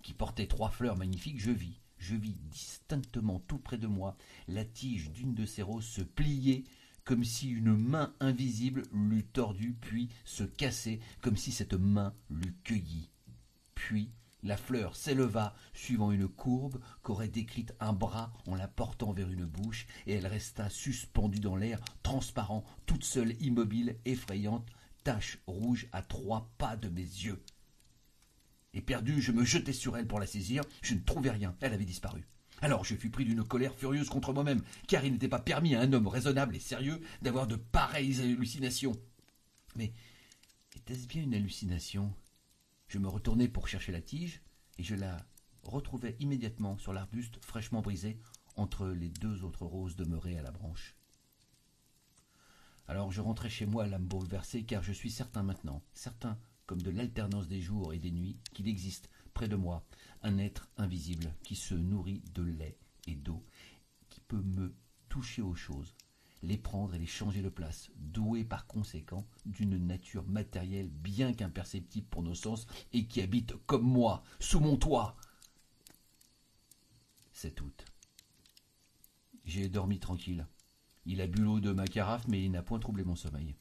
[0.06, 4.15] qui portait trois fleurs magnifiques, je vis, je vis distinctement tout près de moi
[4.48, 6.63] la tige d'une de ces roses se plier
[7.06, 12.56] comme si une main invisible l'eût tordue, puis se casser comme si cette main l'eût
[12.63, 13.10] cueillie.
[13.74, 14.12] Puis
[14.44, 19.46] La fleur s'éleva suivant une courbe qu'aurait décrite un bras en la portant vers une
[19.46, 24.70] bouche, et elle resta suspendue dans l'air, transparent, toute seule, immobile, effrayante,
[25.04, 27.41] tache rouge à trois pas de mes yeux.
[28.76, 31.86] Éperdu, je me jetai sur elle pour la saisir, je ne trouvais rien, elle avait
[31.86, 32.28] disparu.
[32.62, 35.82] Alors je fus pris d'une colère furieuse contre moi-même, car il n'était pas permis à
[35.82, 38.96] un homme raisonnable et sérieux d'avoir de pareilles hallucinations.
[39.78, 39.94] Mais
[40.76, 42.14] était-ce bien une hallucination?
[42.90, 44.42] Je me retournai pour chercher la tige,
[44.78, 45.26] et je la
[45.64, 48.20] retrouvai immédiatement sur l'arbuste fraîchement brisé
[48.58, 50.96] entre les deux autres roses demeurées à la branche.
[52.88, 56.91] Alors je rentrai chez moi l'âme bouleversée, car je suis certain maintenant, certain comme de
[56.91, 59.86] l'alternance des jours et des nuits, qu'il existe près de moi
[60.23, 63.43] un être invisible qui se nourrit de lait et d'eau,
[64.10, 64.73] qui peut me
[65.10, 65.93] toucher aux choses,
[66.41, 72.08] les prendre et les changer de place, doué par conséquent d'une nature matérielle bien qu'imperceptible
[72.08, 75.15] pour nos sens et qui habite comme moi, sous mon toit.
[77.34, 77.86] C'est août.
[79.43, 80.47] J'ai dormi tranquille.
[81.06, 83.56] Il a bu l'eau de ma carafe, mais il n'a point troublé mon sommeil.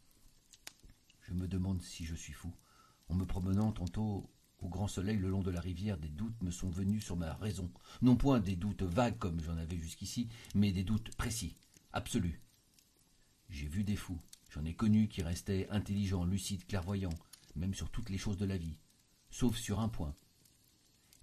[1.22, 2.52] Je me demande si je suis fou.
[3.08, 6.50] En me promenant tantôt au grand soleil le long de la rivière, des doutes me
[6.50, 7.70] sont venus sur ma raison.
[8.02, 11.54] Non point des doutes vagues comme j'en avais jusqu'ici, mais des doutes précis,
[11.92, 12.40] absolus,
[13.50, 17.14] j'ai vu des fous, j'en ai connu qui restaient intelligents, lucides, clairvoyants,
[17.56, 18.78] même sur toutes les choses de la vie,
[19.30, 20.14] sauf sur un point.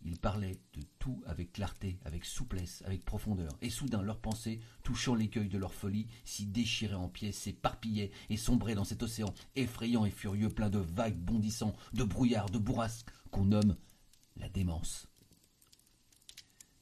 [0.03, 5.13] Ils parlaient de tout avec clarté, avec souplesse, avec profondeur, et soudain leurs pensées, touchant
[5.13, 10.05] l'écueil de leur folie, s'y déchiraient en pièces, s'éparpillaient et sombraient dans cet océan effrayant
[10.05, 13.75] et furieux, plein de vagues bondissants, de brouillards, de bourrasques, qu'on nomme
[14.37, 15.07] la démence.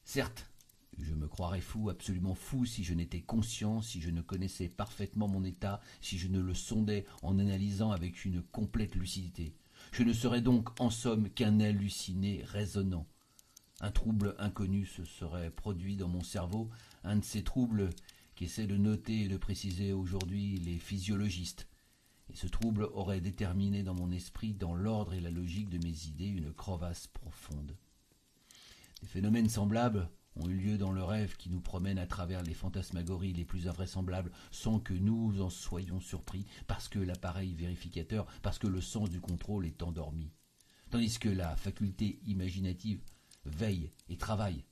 [0.04, 0.50] Certes,
[0.98, 5.28] je me croirais fou, absolument fou, si je n'étais conscient, si je ne connaissais parfaitement
[5.28, 9.56] mon état, si je ne le sondais en analysant avec une complète lucidité.
[9.92, 13.08] Je ne serais donc en somme qu'un halluciné raisonnant.
[13.82, 16.70] Un trouble inconnu se serait produit dans mon cerveau,
[17.04, 17.90] un de ces troubles
[18.36, 21.68] qu'essaient de noter et de préciser aujourd'hui les physiologistes.
[22.32, 26.06] Et ce trouble aurait déterminé dans mon esprit, dans l'ordre et la logique de mes
[26.06, 27.76] idées, une crevasse profonde.
[29.02, 32.54] Des phénomènes semblables ont eu lieu dans le rêve qui nous promène à travers les
[32.54, 38.60] fantasmagories les plus invraisemblables sans que nous en soyons surpris, parce que l'appareil vérificateur, parce
[38.60, 40.32] que le sens du contrôle est endormi.
[40.90, 43.02] Tandis que la faculté imaginative
[43.46, 44.64] veille et travaille.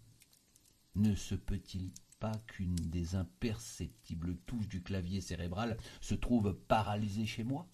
[0.96, 7.44] Ne se peut-il pas qu'une des imperceptibles touches du clavier cérébral se trouve paralysée chez
[7.44, 7.68] moi?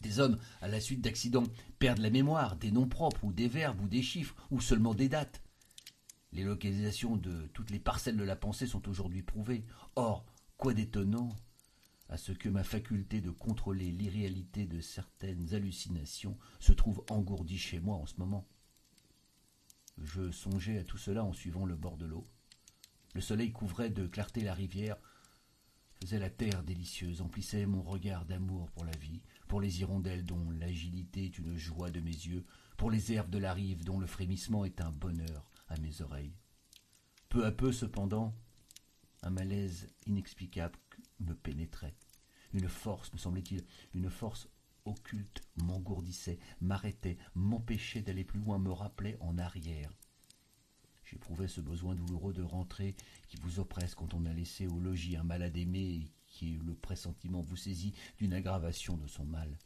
[0.00, 1.44] Des hommes, à la suite d'accidents,
[1.78, 5.10] perdent la mémoire, des noms propres, ou des verbes, ou des chiffres, ou seulement des
[5.10, 5.42] dates.
[6.32, 9.64] Les localisations de toutes les parcelles de la pensée sont aujourd'hui prouvées.
[9.96, 10.24] Or,
[10.56, 11.34] quoi d'étonnant
[12.08, 17.80] à ce que ma faculté de contrôler l'irréalité de certaines hallucinations se trouve engourdie chez
[17.80, 18.46] moi en ce moment.
[19.98, 22.26] Je songeais à tout cela en suivant le bord de l'eau.
[23.14, 24.96] Le soleil couvrait de clarté la rivière,
[26.00, 30.50] faisait la terre délicieuse, emplissait mon regard d'amour pour la vie, pour les hirondelles dont
[30.50, 32.44] l'agilité est une joie de mes yeux,
[32.76, 36.34] pour les herbes de la rive dont le frémissement est un bonheur, à mes oreilles.
[37.30, 38.34] Peu à peu, cependant,
[39.22, 40.78] un malaise inexplicable
[41.20, 41.94] me pénétrait.
[42.52, 44.48] Une force, me semblait-il, une force
[44.84, 49.92] occulte m'engourdissait, m'arrêtait, m'empêchait d'aller plus loin, me rappelait en arrière.
[51.04, 52.94] J'éprouvais ce besoin douloureux de rentrer
[53.28, 56.74] qui vous oppresse quand on a laissé au logis un malade aimé et qui le
[56.74, 59.58] pressentiment vous saisit d'une aggravation de son mal.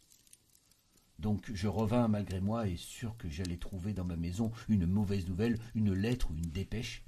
[1.18, 5.29] Donc je revins malgré moi et sûr que j'allais trouver dans ma maison une mauvaise
[5.29, 7.05] nouvelle, une lettre ou une dépêche.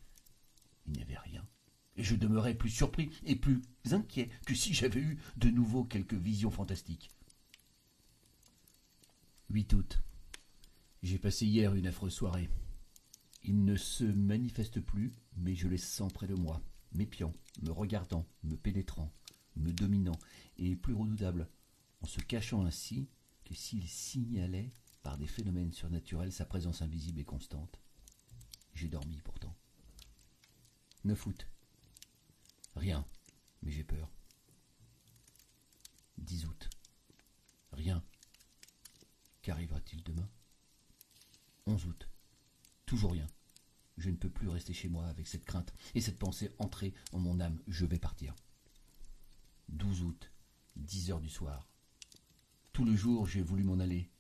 [0.87, 1.45] Il n'y avait rien.
[1.97, 6.15] Et je demeurais plus surpris et plus inquiet que si j'avais eu de nouveau quelques
[6.15, 7.11] visions fantastiques.
[9.51, 10.03] 8 août.
[11.03, 12.49] J'ai passé hier une affreuse soirée.
[13.45, 16.61] Il ne se manifeste plus, mais je les sens près de moi,
[16.93, 19.13] m'épiant, me regardant, me pénétrant,
[19.55, 20.19] me dominant,
[20.59, 21.49] et plus redoutable,
[22.03, 23.07] en se cachant ainsi,
[23.47, 24.73] que s'il signalait
[25.03, 27.79] par des phénomènes surnaturels sa présence invisible et constante.
[28.75, 29.55] J'ai dormi pourtant.
[31.05, 31.47] 9 août.
[32.75, 33.07] Rien,
[33.63, 34.11] mais j'ai peur.
[36.19, 36.69] 10 août.
[37.73, 38.05] Rien.
[39.43, 40.29] Qu'arrivera-t-il demain?
[41.67, 42.09] 11 août.
[42.85, 43.29] Toujours rien.
[43.97, 47.21] Je ne peux plus rester chez moi avec cette crainte et cette pensée entrée en
[47.21, 47.63] mon âme.
[47.69, 48.35] Je vais partir.
[49.69, 50.33] 12 août,
[50.75, 51.69] 10 heures du soir.
[52.77, 54.11] Tout le jour, j'ai voulu m'en aller.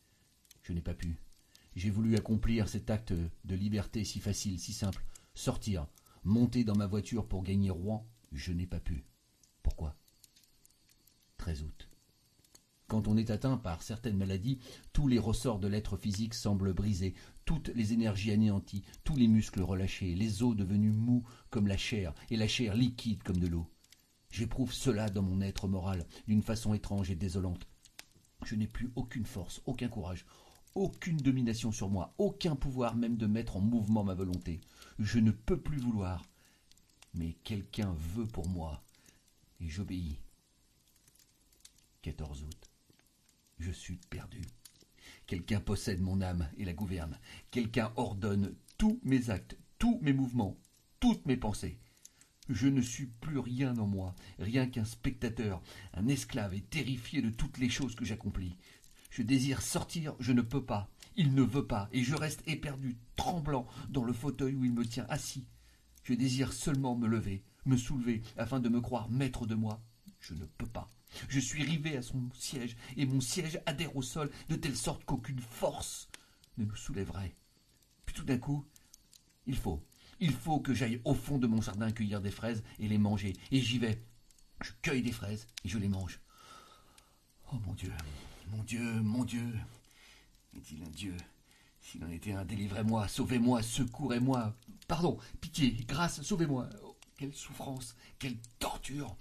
[0.63, 1.19] Je n'ai pas pu.
[1.75, 5.05] J'ai voulu accomplir cet acte de liberté si facile, si simple.
[5.35, 5.87] Sortir,
[6.25, 8.09] monter dans ma voiture pour gagner Rouen.
[8.33, 9.05] Je n'ai pas pu.
[9.63, 9.95] Pourquoi?
[11.37, 11.91] 13 août.
[12.87, 14.59] Quand on est atteint par certaines maladies,
[14.95, 17.13] tous les ressorts de l'être physique semblent brisés,
[17.45, 22.15] toutes les énergies anéanties, tous les muscles relâchés, les os devenus mous comme la chair,
[22.31, 23.71] et la chair liquide comme de l'eau.
[24.31, 27.69] J'éprouve cela dans mon être moral, d'une façon étrange et désolante.
[28.47, 30.25] Je n'ai plus aucune force, aucun courage,
[30.77, 34.61] aucune domination sur moi, aucun pouvoir même de mettre en mouvement ma volonté.
[35.01, 36.25] Je ne peux plus vouloir.
[37.15, 38.85] Mais quelqu'un veut pour moi,
[39.61, 40.21] et j'obéis.
[42.03, 42.71] 14 août.
[43.59, 44.43] Je suis perdu.
[45.27, 47.19] Quelqu'un possède mon âme et la gouverne.
[47.51, 50.57] Quelqu'un ordonne tous mes actes, tous mes mouvements,
[51.01, 51.81] toutes mes pensées.
[52.49, 55.63] Je ne suis plus rien en moi, rien qu'un spectateur,
[55.95, 58.57] un esclave et terrifié de toutes les choses que j'accomplis.
[59.11, 60.89] Je désire sortir, je ne peux pas.
[61.17, 64.85] Il ne veut pas, et je reste éperdu, tremblant, dans le fauteuil où il me
[64.85, 65.47] tient assis.
[66.05, 69.83] Je désire seulement me lever, me soulever, afin de me croire maître de moi.
[70.21, 70.89] Je ne peux pas.
[71.29, 75.05] Je suis rivé à son siège, et mon siège adhère au sol, de telle sorte
[75.05, 76.09] qu'aucune force
[76.59, 77.35] ne me soulèverait.
[78.05, 78.65] Puis tout d'un coup,
[79.47, 79.83] il faut,
[80.21, 83.35] il faut que j'aille au fond de mon jardin cueillir des fraises et les manger.
[83.51, 84.03] Et j'y vais.
[84.63, 86.21] Je cueille des fraises et je les mange.
[87.53, 87.93] Oh mon Dieu,
[88.49, 89.55] mon Dieu, mon Dieu.
[90.57, 91.17] Est-il un Dieu?
[91.81, 94.57] S'il en était un, délivrez-moi, sauvez-moi, secourez-moi.
[94.89, 96.69] Pardon, pitié, grâce, sauvez-moi.
[96.83, 99.17] Oh, quelle souffrance, quelle torture,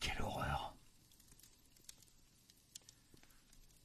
[0.00, 0.74] quelle horreur.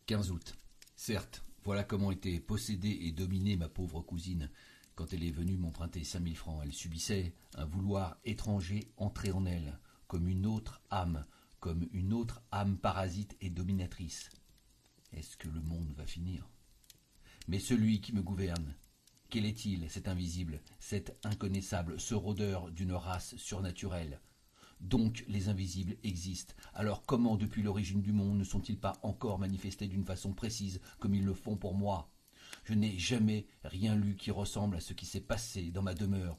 [0.08, 0.56] 15 août.
[0.95, 4.49] Certes, voilà comment était possédée et dominée ma pauvre cousine.
[4.96, 9.46] Quand elle est venue m'emprunter cinq mille francs, elle subissait un vouloir étranger entrer en
[9.46, 9.78] elle,
[10.08, 11.26] comme une autre âme,
[11.60, 14.30] comme une autre âme parasite et dominatrice.
[15.12, 16.48] Est-ce que le monde va finir?
[17.50, 18.74] Mais celui qui me gouverne,
[19.30, 24.22] quel est-il, cet invisible, cet inconnaissable, ce rôdeur d'une race surnaturelle?
[24.80, 26.54] Donc les invisibles existent.
[26.74, 31.16] Alors comment depuis l'origine du monde ne sont-ils pas encore manifestés d'une façon précise comme
[31.16, 32.12] ils le font pour moi?
[32.66, 36.38] Je n'ai jamais rien lu qui ressemble à ce qui s'est passé dans ma demeure.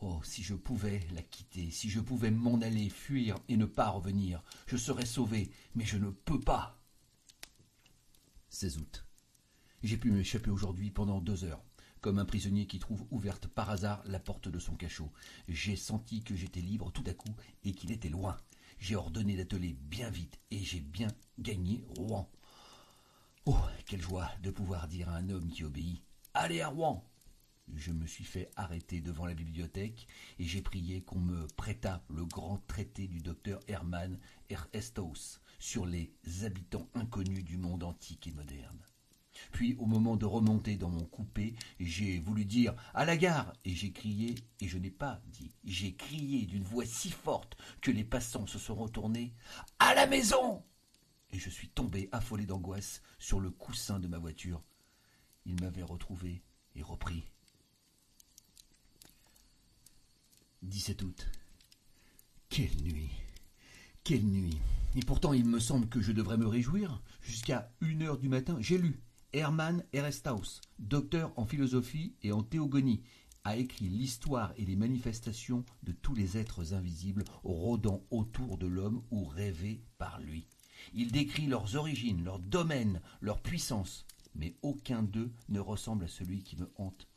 [0.00, 3.88] Oh, si je pouvais la quitter, si je pouvais m'en aller, fuir et ne pas
[3.88, 6.82] revenir, je serais sauvé, mais je ne peux pas.
[8.48, 9.06] 16 août.
[9.82, 11.62] J'ai pu m'échapper aujourd'hui pendant deux heures
[12.00, 15.12] comme un prisonnier qui trouve ouverte par hasard la porte de son cachot.
[15.48, 18.36] J'ai senti que j'étais libre tout à coup et qu'il était loin.
[18.78, 21.08] J'ai ordonné d'atteler bien vite et j'ai bien
[21.38, 22.30] gagné Rouen.
[23.46, 26.02] Oh, quelle joie de pouvoir dire à un homme qui obéit
[26.34, 27.02] Allez à Rouen
[27.74, 30.06] Je me suis fait arrêter devant la bibliothèque
[30.38, 34.18] et j'ai prié qu'on me prêtât le grand traité du docteur Hermann
[34.50, 36.12] Erstos sur les
[36.44, 38.78] habitants inconnus du monde antique et moderne.
[39.52, 43.74] Puis, au moment de remonter dans mon coupé, j'ai voulu dire à la gare, et
[43.74, 48.04] j'ai crié, et je n'ai pas dit, j'ai crié d'une voix si forte que les
[48.04, 49.32] passants se sont retournés
[49.78, 50.62] à la maison.
[51.32, 54.62] Et je suis tombé affolé d'angoisse sur le coussin de ma voiture.
[55.46, 56.42] Il m'avait retrouvé
[56.74, 57.24] et repris.
[60.62, 61.30] 17 août.
[62.48, 63.10] Quelle nuit
[64.04, 64.58] Quelle nuit
[64.96, 67.00] Et pourtant il me semble que je devrais me réjouir.
[67.22, 69.00] Jusqu'à une heure du matin, j'ai lu,
[69.32, 73.02] Hermann Erestaus, docteur en philosophie et en théogonie,
[73.44, 79.02] a écrit l'histoire et les manifestations de tous les êtres invisibles rôdant autour de l'homme
[79.10, 80.46] ou rêvés par lui.
[80.94, 86.42] Il décrit leurs origines, leurs domaines, leur puissance, mais aucun d'eux ne ressemble à celui
[86.42, 87.08] qui me hante.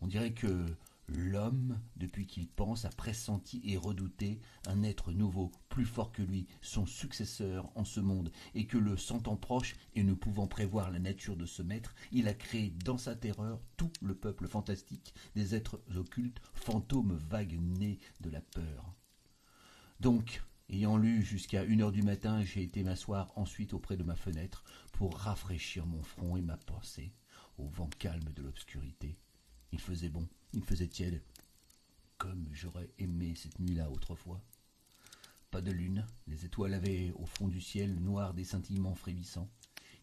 [0.00, 0.66] On dirait que
[1.08, 6.46] L'homme, depuis qu'il pense, a pressenti et redouté un être nouveau, plus fort que lui,
[6.62, 10.98] son successeur en ce monde, et que le sentant proche et ne pouvant prévoir la
[10.98, 15.54] nature de ce maître, il a créé dans sa terreur tout le peuple fantastique des
[15.54, 18.94] êtres occultes, fantômes vagues nés de la peur.
[20.00, 24.16] Donc, ayant lu jusqu'à une heure du matin, j'ai été m'asseoir ensuite auprès de ma
[24.16, 27.12] fenêtre pour rafraîchir mon front et ma pensée
[27.58, 29.16] au vent calme de l'obscurité.
[29.72, 30.28] Il faisait bon.
[30.52, 31.22] Il faisait tiède.
[32.18, 34.40] Comme j'aurais aimé cette nuit-là autrefois.
[35.50, 39.50] Pas de lune, les étoiles avaient au fond du ciel noir des scintillements frémissants.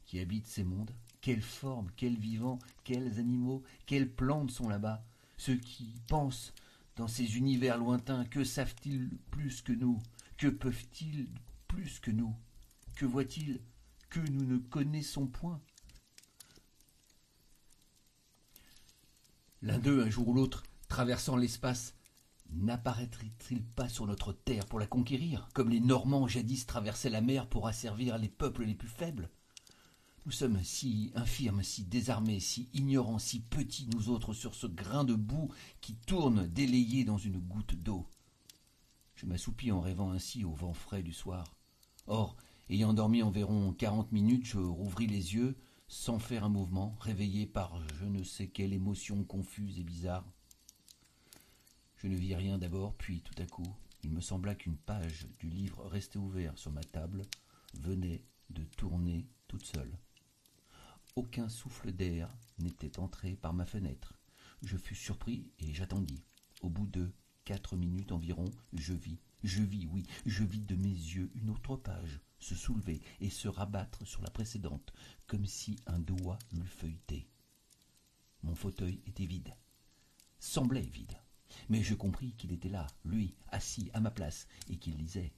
[0.06, 0.92] Qui habitent ces mondes
[1.22, 5.04] Quelles formes, quels vivants, quels animaux, quelles plantes sont là-bas?
[5.38, 6.54] Ceux qui pensent
[6.98, 10.02] dans ces univers lointains, que savent-ils plus que nous?
[10.42, 11.30] Que peuvent-ils
[11.68, 12.36] plus que nous?
[12.96, 13.62] Que voient-ils?
[14.10, 15.62] Que nous ne connaissons point?
[19.62, 21.94] L'un d'eux, un jour ou l'autre, traversant l'espace,
[22.50, 27.48] n'apparaîtrait-il pas sur notre terre pour la conquérir, comme les Normands jadis traversaient la mer
[27.48, 29.30] pour asservir les peuples les plus faibles?
[30.26, 35.04] Nous sommes si infirmes, si désarmés, si ignorants, si petits, nous autres, sur ce grain
[35.04, 38.08] de boue qui tourne délayé dans une goutte d'eau.
[39.22, 41.56] Je m'assoupis en rêvant ainsi au vent frais du soir.
[42.08, 42.36] Or,
[42.72, 45.56] ayant dormi environ quarante minutes, je rouvris les yeux,
[45.88, 50.26] sans faire un mouvement, réveillé par je ne sais quelle émotion confuse et bizarre.
[51.98, 55.50] Je ne vis rien d'abord, puis tout à coup, il me sembla qu'une page du
[55.50, 57.28] livre resté ouvert sur ma table
[57.76, 60.00] venait de tourner toute seule.
[61.16, 64.18] Aucun souffle d'air n'était entré par ma fenêtre.
[64.64, 66.24] Je fus surpris et j'attendis.
[66.64, 67.12] Au bout de
[67.52, 71.76] quatre minutes environ, je vis, je vis, oui, je vis de mes yeux une autre
[71.76, 74.94] page se soulever et se rabattre sur la précédente,
[75.28, 77.28] comme si un doigt l'eût feuilleté.
[78.44, 79.54] Mon fauteuil était vide,
[80.40, 81.18] semblait vide,
[81.68, 85.34] mais je compris qu'il était là, lui, assis à ma place, et qu'il lisait.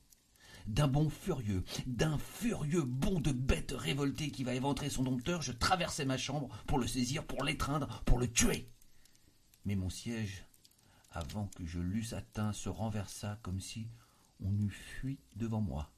[0.67, 5.51] D'un bond furieux, d'un furieux bond de bête révoltée qui va éventrer son dompteur, je
[5.51, 8.69] traversai ma chambre pour le saisir, pour l'étreindre, pour le tuer.
[9.65, 10.45] Mais mon siège,
[11.13, 13.87] avant que je l'eusse atteint, se renversa comme si
[14.43, 15.91] on eût fui devant moi.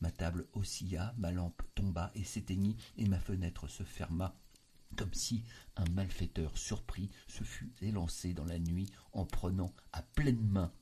[0.00, 4.34] Ma table oscilla, ma lampe tomba et s'éteignit, et ma fenêtre se ferma,
[4.96, 5.44] comme si
[5.76, 10.72] un malfaiteur surpris se fût élancé dans la nuit en prenant à pleine main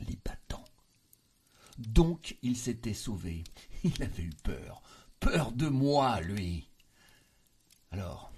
[0.00, 0.64] les battants.
[1.78, 3.44] Donc il s'était sauvé.
[3.84, 4.82] Il avait eu peur.
[5.20, 6.68] Peur de moi, lui.
[7.90, 8.32] Alors,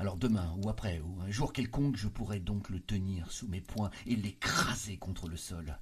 [0.00, 3.60] alors demain ou après, ou un jour quelconque, je pourrais donc le tenir sous mes
[3.60, 5.78] poings et l'écraser contre le sol.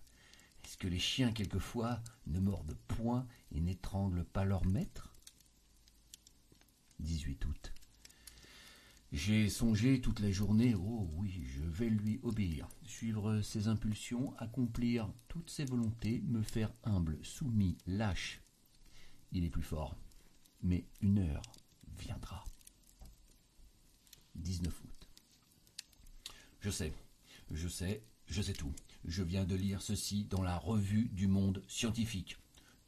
[0.64, 5.14] Est-ce que les chiens, quelquefois, ne mordent point et n'étranglent pas leur maître?
[6.98, 7.72] 18 août.
[9.12, 15.08] J'ai songé toute la journée, oh oui, je vais lui obéir, suivre ses impulsions, accomplir
[15.28, 18.42] toutes ses volontés, me faire humble, soumis, lâche.
[19.30, 19.96] Il est plus fort,
[20.64, 21.42] mais une heure
[22.00, 22.47] viendra.
[24.38, 25.08] 19 août.
[26.60, 26.92] Je sais,
[27.50, 28.72] je sais, je sais tout.
[29.04, 32.36] Je viens de lire ceci dans la revue du monde scientifique.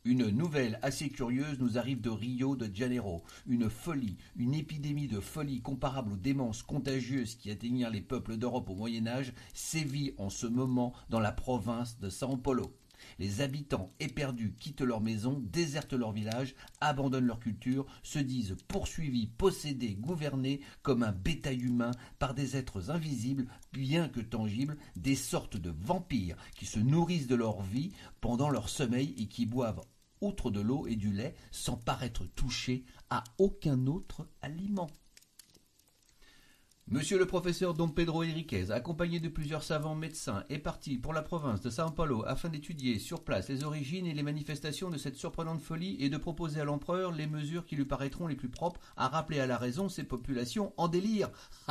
[0.05, 3.22] Une nouvelle assez curieuse nous arrive de Rio de Janeiro.
[3.46, 8.70] Une folie, une épidémie de folie comparable aux démences contagieuses qui atteignirent les peuples d'Europe
[8.70, 12.74] au Moyen Âge sévit en ce moment dans la province de São Paulo.
[13.19, 19.27] Les habitants éperdus quittent leur maison, désertent leur village, abandonnent leur culture, se disent poursuivis,
[19.27, 25.57] possédés, gouvernés comme un bétail humain par des êtres invisibles, bien que tangibles, des sortes
[25.57, 29.83] de vampires qui se nourrissent de leur vie pendant leur sommeil et qui boivent
[30.21, 34.89] outre de l'eau et du lait sans paraître touchés à aucun autre aliment.
[36.93, 41.22] Monsieur le professeur Dom Pedro Henriquez, accompagné de plusieurs savants médecins, est parti pour la
[41.22, 45.14] province de São Paulo afin d'étudier sur place les origines et les manifestations de cette
[45.14, 48.80] surprenante folie et de proposer à l'empereur les mesures qui lui paraîtront les plus propres
[48.97, 51.30] à rappeler à la raison ces populations en délire.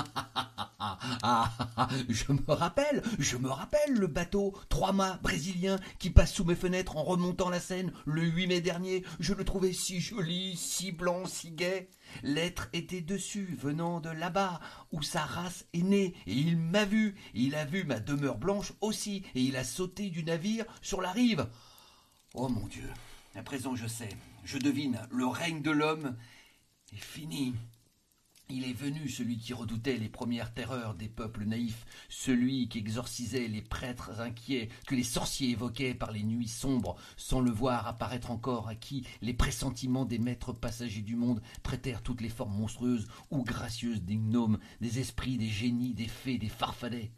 [2.08, 6.56] je me rappelle, je me rappelle le bateau trois mâts brésilien qui passe sous mes
[6.56, 9.04] fenêtres en remontant la Seine le 8 mai dernier.
[9.20, 11.90] Je le trouvais si joli, si blanc, si gai.
[12.24, 14.60] L'être était dessus, venant de là-bas,
[14.92, 18.74] où sa race est née, et il m'a vu, il a vu ma demeure blanche
[18.82, 21.48] aussi, et il a sauté du navire sur la rive.
[22.34, 22.90] Oh mon Dieu,
[23.36, 24.10] à présent je sais,
[24.44, 26.18] je devine, le règne de l'homme
[26.94, 27.56] est fini.
[28.52, 33.48] Il est venu celui qui redoutait les premières terreurs des peuples naïfs, celui qui exorcisait
[33.48, 38.32] les prêtres inquiets que les sorciers évoquaient par les nuits sombres, sans le voir apparaître
[38.32, 43.08] encore, à qui les pressentiments des maîtres passagers du monde prêtèrent toutes les formes monstrueuses
[43.30, 47.12] ou gracieuses des gnomes, des esprits, des génies, des fées, des farfadets.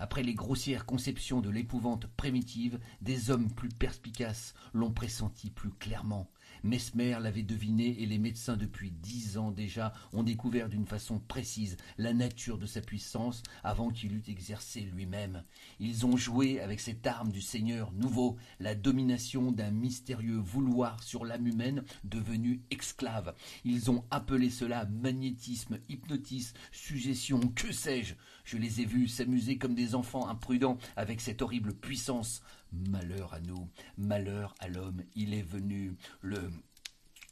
[0.00, 6.28] Après les grossières conceptions de l'épouvante primitive, des hommes plus perspicaces l'ont pressenti plus clairement.
[6.64, 11.76] Mesmer l'avait deviné et les médecins depuis dix ans déjà ont découvert d'une façon précise
[11.98, 15.44] la nature de sa puissance avant qu'il eût exercé lui-même.
[15.78, 21.26] Ils ont joué avec cette arme du Seigneur nouveau, la domination d'un mystérieux vouloir sur
[21.26, 23.34] l'âme humaine devenue esclave.
[23.66, 28.14] Ils ont appelé cela magnétisme, hypnotisme, suggestion, que sais-je.
[28.44, 32.42] Je les ai vus s'amuser comme des enfants imprudents avec cette horrible puissance.
[32.72, 36.50] Malheur à nous, malheur à l'homme, il est venu, le,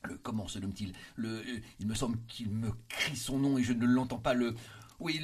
[0.04, 0.92] le comment se nomme-t-il?
[1.16, 1.42] Le,
[1.80, 4.34] il me semble qu'il me crie son nom et je ne l'entends pas.
[4.34, 4.54] Le,
[5.00, 5.20] oui,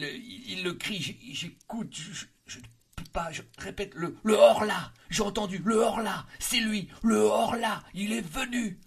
[0.47, 1.17] il le crie.
[1.33, 1.95] J'écoute.
[1.95, 2.63] Je, ne
[2.97, 3.31] peux pas.
[3.33, 4.93] Je répète le, le hors là.
[5.09, 6.27] J'ai entendu le hors là.
[6.39, 6.89] C'est lui.
[7.03, 7.83] Le hors là.
[7.95, 8.79] Il est venu.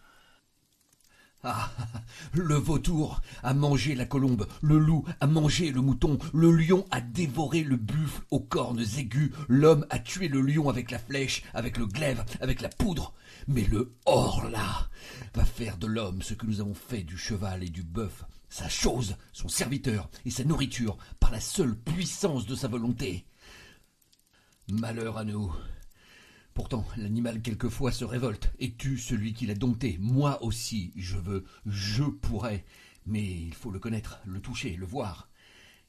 [1.44, 1.72] Ah.
[2.34, 7.02] Le vautour a mangé la colombe, le loup a mangé le mouton, le lion a
[7.02, 11.78] dévoré le buffle aux cornes aiguës, l'homme a tué le lion avec la flèche, avec
[11.78, 13.14] le glaive, avec la poudre.
[13.48, 14.89] Mais le hors-là
[15.34, 18.70] va faire de l'homme ce que nous avons fait du cheval et du bœuf, sa
[18.70, 23.26] chose, son serviteur et sa nourriture, par la seule puissance de sa volonté.
[24.70, 25.52] Malheur à nous.
[26.54, 29.97] Pourtant, l'animal quelquefois se révolte et tue celui qui l'a dompté?
[30.02, 32.66] Moi aussi, je veux, je pourrais.
[33.06, 35.30] Mais il faut le connaître, le toucher, le voir.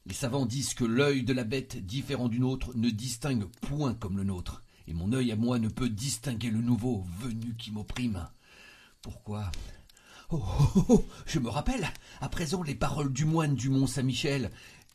[0.06, 4.16] Les savants disent que l'œil de la bête, différent d'une autre, ne distingue point comme
[4.16, 8.28] le nôtre, et mon œil à moi ne peut distinguer le nouveau venu qui m'opprime.
[9.00, 9.50] Pourquoi?
[10.30, 11.88] Oh, oh, oh, oh, je me rappelle,
[12.20, 14.50] à présent, les paroles du moine du Mont Saint-Michel.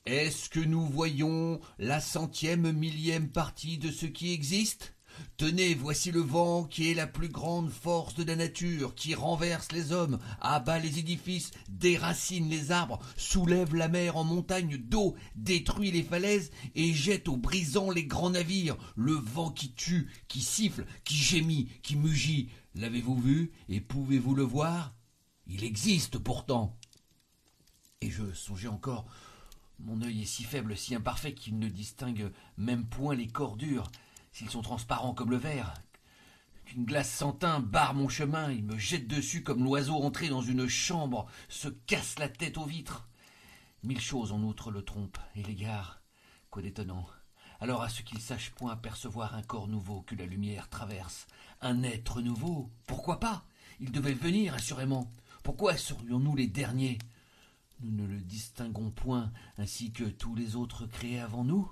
[0.06, 4.94] Est-ce que nous voyons la centième millième partie de ce qui existe?
[5.38, 9.72] Tenez, voici le vent qui est la plus grande force de la nature, qui renverse
[9.72, 15.92] les hommes, abat les édifices, déracine les arbres, soulève la mer en montagne d'eau, détruit
[15.92, 20.86] les falaises et jette au brisant les grands navires, le vent qui tue, qui siffle,
[21.04, 22.50] qui gémit, qui mugit.
[22.76, 24.94] L'avez-vous vu et pouvez-vous le voir?
[25.48, 26.78] Il existe pourtant.
[28.02, 29.06] Et je songeais encore.
[29.80, 33.92] Mon œil est si faible, si imparfait qu'il ne distingue même point les corps durs
[34.38, 35.74] s'ils sont transparents comme le verre,
[36.66, 40.44] qu'une glace sans teint barre mon chemin, il me jette dessus comme l'oiseau entré dans
[40.44, 43.08] une chambre, se casse la tête aux vitres.
[43.82, 46.02] Mille choses en outre le trompent et l'égare.
[46.52, 47.08] Quoi d'étonnant.
[47.60, 51.26] Alors à ce qu'il sache point apercevoir un corps nouveau que la lumière traverse,
[51.62, 53.44] un être nouveau, pourquoi pas?
[53.80, 55.12] Il devait venir, assurément.
[55.42, 57.00] Pourquoi serions-nous les derniers?
[57.80, 61.72] Nous ne le distinguons point ainsi que tous les autres créés avant nous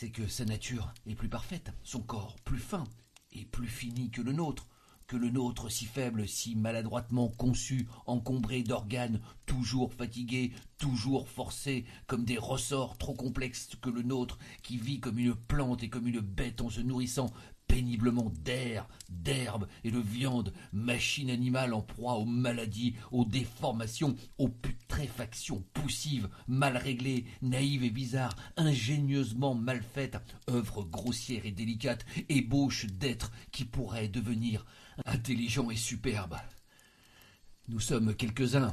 [0.00, 2.84] c'est que sa nature est plus parfaite, son corps plus fin
[3.32, 4.66] et plus fini que le nôtre,
[5.06, 12.24] que le nôtre si faible, si maladroitement conçu, encombré d'organes, toujours fatigués, toujours forcés, comme
[12.24, 16.20] des ressorts trop complexes que le nôtre, qui vit comme une plante et comme une
[16.20, 17.30] bête en se nourrissant
[17.70, 24.48] péniblement d'air, d'herbe et de viande, machine animale en proie aux maladies, aux déformations, aux
[24.48, 30.18] putréfactions poussives, mal réglées, naïves et bizarres, ingénieusement mal faites,
[30.50, 34.66] œuvre grossière et délicate, ébauche d'êtres qui pourraient devenir
[35.06, 36.36] intelligents et superbes.
[37.68, 38.72] Nous sommes quelques-uns,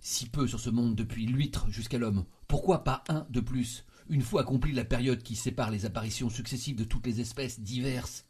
[0.00, 2.24] si peu sur ce monde depuis l'huître jusqu'à l'homme.
[2.46, 3.84] Pourquoi pas un de plus?
[4.08, 8.24] Une fois accomplie la période qui sépare les apparitions successives de toutes les espèces diverses,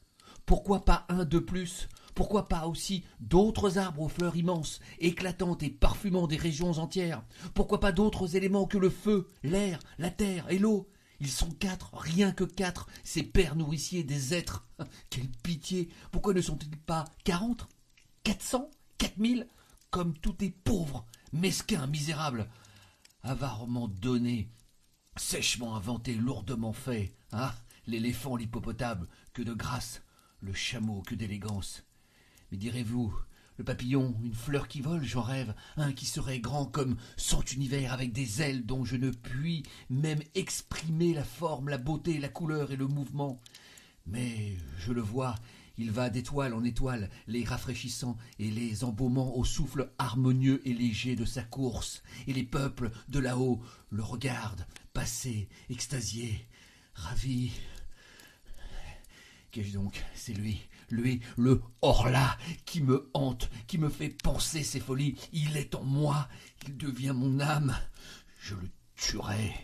[0.49, 1.91] pourquoi pas un de plus?
[2.15, 7.23] Pourquoi pas aussi d'autres arbres aux fleurs immenses, éclatantes et parfumant des régions entières?
[7.53, 10.89] Pourquoi pas d'autres éléments que le feu, l'air, la terre et l'eau?
[11.21, 14.67] Ils sont quatre, rien que quatre, ces pères nourriciers des êtres.
[15.11, 15.91] Quelle pitié!
[16.13, 17.69] Pourquoi ne sont-ils pas quarante?
[18.25, 18.71] Quatre cents?
[18.97, 19.49] Quatre mille?
[19.91, 22.49] Comme tout est pauvre, mesquin, misérable,
[23.23, 24.49] avarement donné,
[25.15, 27.15] sèchement inventé, lourdement fait.
[27.33, 27.55] Ah
[27.87, 30.01] L'éléphant, l'hippopotame, que de grâce
[30.41, 31.84] le chameau, que d'élégance.
[32.51, 33.14] Mais direz-vous,
[33.59, 37.93] le papillon, une fleur qui vole, j'en rêve, un qui serait grand comme cent univers
[37.93, 42.70] avec des ailes dont je ne puis même exprimer la forme, la beauté, la couleur
[42.70, 43.43] et le mouvement.
[44.07, 45.34] Mais je le vois,
[45.76, 51.16] il va d'étoile en étoile, les rafraîchissant et les embaumant au souffle harmonieux et léger
[51.16, 53.61] de sa course, et les peuples de là-haut
[53.91, 56.47] le regardent, passer, extasiés,
[56.95, 57.53] ravis,
[59.51, 60.05] Qu'ai-je donc?
[60.15, 62.37] C'est lui, lui, le Horla,
[62.67, 65.17] qui me hante, qui me fait penser ces folies.
[65.33, 66.29] Il est en moi,
[66.67, 67.77] il devient mon âme.
[68.41, 69.55] Je le tuerai.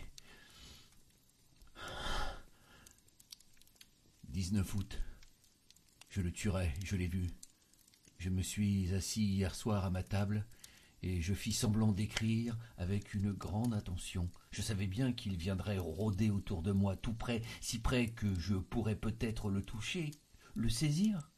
[4.29, 5.01] 19 août.
[6.09, 7.29] Je le tuerai, je l'ai vu.
[8.17, 10.45] Je me suis assis hier soir à ma table,
[11.05, 14.27] et je fis semblant d'écrire avec une grande attention.
[14.49, 18.55] Je savais bien qu'il viendrait rôder autour de moi, tout près, si près que je
[18.55, 20.09] pourrais peut-être le toucher,
[20.55, 21.31] le saisir.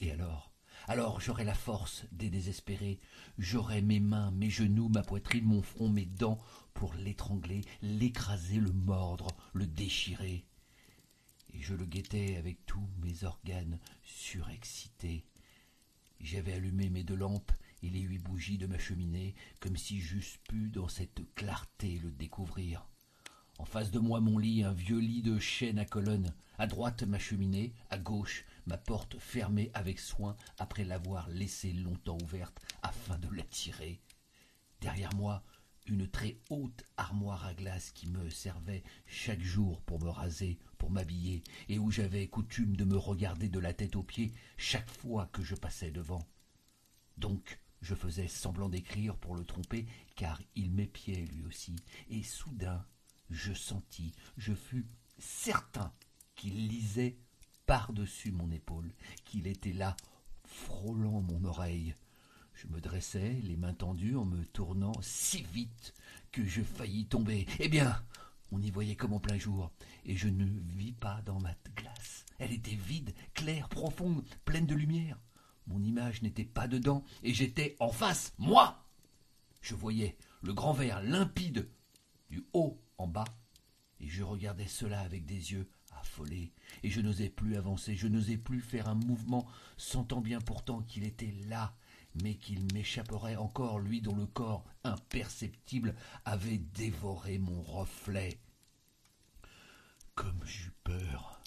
[0.00, 0.52] Et alors?
[0.86, 3.00] Alors j'aurais la force des désespérés,
[3.38, 6.38] j'aurais mes mains, mes genoux, ma poitrine, mon front, mes dents,
[6.72, 10.46] pour l'étrangler, l'écraser, le mordre, le déchirer.
[11.52, 15.26] Et je le guettais avec tous mes organes surexcités.
[16.20, 17.52] J'avais allumé mes deux lampes
[17.82, 22.10] et les huit bougies de ma cheminée, comme si j'eusse pu dans cette clarté le
[22.10, 22.88] découvrir.
[23.58, 27.02] En face de moi mon lit, un vieux lit de chêne à colonnes, à droite
[27.02, 33.18] ma cheminée, à gauche ma porte fermée avec soin après l'avoir laissée longtemps ouverte afin
[33.18, 34.00] de la tirer.
[34.80, 35.42] Derrière moi,
[35.86, 40.90] une très haute armoire à glace qui me servait chaque jour pour me raser, pour
[40.90, 45.26] m'habiller, et où j'avais coutume de me regarder de la tête aux pieds chaque fois
[45.32, 46.22] que je passais devant.
[47.16, 51.76] Donc, je faisais semblant d'écrire pour le tromper, car il m'épiait lui aussi,
[52.10, 52.84] et soudain
[53.30, 54.86] je sentis, je fus
[55.18, 55.92] certain
[56.34, 57.18] qu'il lisait
[57.66, 58.92] par-dessus mon épaule,
[59.24, 59.96] qu'il était là,
[60.44, 61.94] frôlant mon oreille.
[62.54, 65.94] Je me dressai, les mains tendues, en me tournant si vite
[66.32, 67.46] que je faillis tomber.
[67.58, 68.02] Eh bien,
[68.50, 69.70] on y voyait comme en plein jour,
[70.04, 72.24] et je ne vis pas dans ma glace.
[72.38, 75.18] Elle était vide, claire, profonde, pleine de lumière.
[75.68, 78.84] Mon image n'était pas dedans, et j'étais en face, moi
[79.60, 81.68] Je voyais le grand verre limpide
[82.30, 83.24] du haut en bas,
[84.00, 85.68] et je regardais cela avec des yeux
[86.00, 86.52] affolés,
[86.82, 89.46] et je n'osais plus avancer, je n'osais plus faire un mouvement,
[89.76, 91.76] sentant bien pourtant qu'il était là,
[92.22, 95.94] mais qu'il m'échapperait encore, lui dont le corps imperceptible
[96.24, 98.40] avait dévoré mon reflet.
[100.14, 101.37] Comme j'eus peur.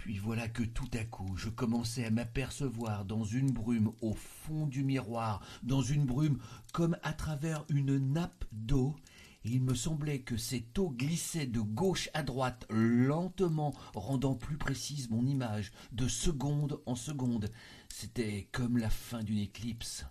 [0.00, 4.66] Puis voilà que tout à coup je commençais à m'apercevoir dans une brume au fond
[4.66, 6.38] du miroir, dans une brume
[6.72, 8.96] comme à travers une nappe d'eau,
[9.44, 15.10] il me semblait que cette eau glissait de gauche à droite lentement, rendant plus précise
[15.10, 17.50] mon image, de seconde en seconde.
[17.90, 20.06] C'était comme la fin d'une éclipse.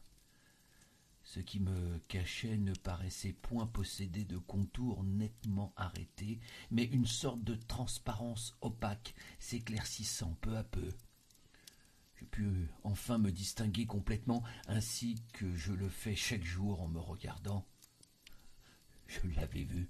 [1.30, 6.40] Ce qui me cachait ne paraissait point posséder de contours nettement arrêtés,
[6.72, 10.90] mais une sorte de transparence opaque s'éclaircissant peu à peu.
[12.16, 17.00] Je pus enfin me distinguer complètement, ainsi que je le fais chaque jour en me
[17.00, 17.64] regardant.
[19.06, 19.88] Je l'avais vu.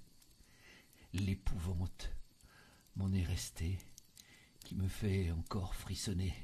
[1.14, 2.14] L'épouvante
[2.96, 3.78] m'en est restée,
[4.62, 6.34] qui me fait encore frissonner.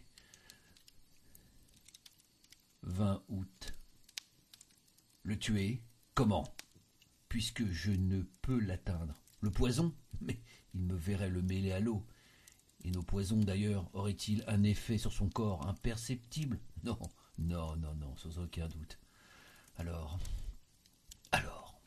[2.85, 3.75] 20 août
[5.27, 5.83] le tuer
[6.15, 6.45] Comment?
[7.29, 9.21] Puisque je ne peux l'atteindre.
[9.41, 9.93] Le poison?
[10.21, 10.41] Mais
[10.73, 12.07] il me verrait le mêler à l'eau.
[12.85, 16.61] Et nos poisons, d'ailleurs, auraient-ils un effet sur son corps imperceptible?
[16.85, 16.99] Non,
[17.39, 19.01] non, non, non, sans aucun doute.
[19.77, 20.21] Alors.
[21.33, 21.81] Alors.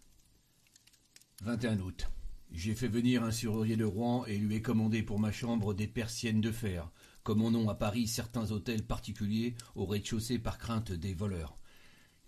[1.42, 2.10] 21 août.
[2.52, 5.88] J'ai fait venir un serrurier de Rouen et lui ai commandé pour ma chambre des
[5.88, 6.92] persiennes de fer,
[7.24, 11.59] comme on a à Paris certains hôtels particuliers au rez-de-chaussée par crainte des voleurs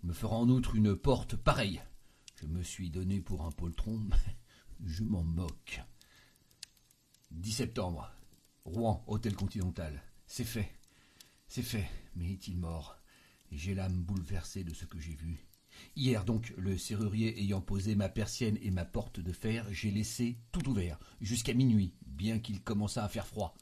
[0.02, 1.82] me fera en outre une porte pareille.
[2.40, 4.36] Je me suis donné pour un poltron, mais
[4.84, 5.80] je m'en moque.
[7.30, 8.10] 10 septembre.
[8.64, 10.02] Rouen, hôtel continental.
[10.26, 10.72] C'est fait.
[11.46, 11.88] C'est fait.
[12.16, 12.96] Mais est-il mort?
[13.50, 15.46] J'ai l'âme bouleversée de ce que j'ai vu.
[15.96, 20.38] Hier donc, le serrurier ayant posé ma persienne et ma porte de fer, j'ai laissé
[20.52, 23.54] tout ouvert, jusqu'à minuit, bien qu'il commençât à faire froid.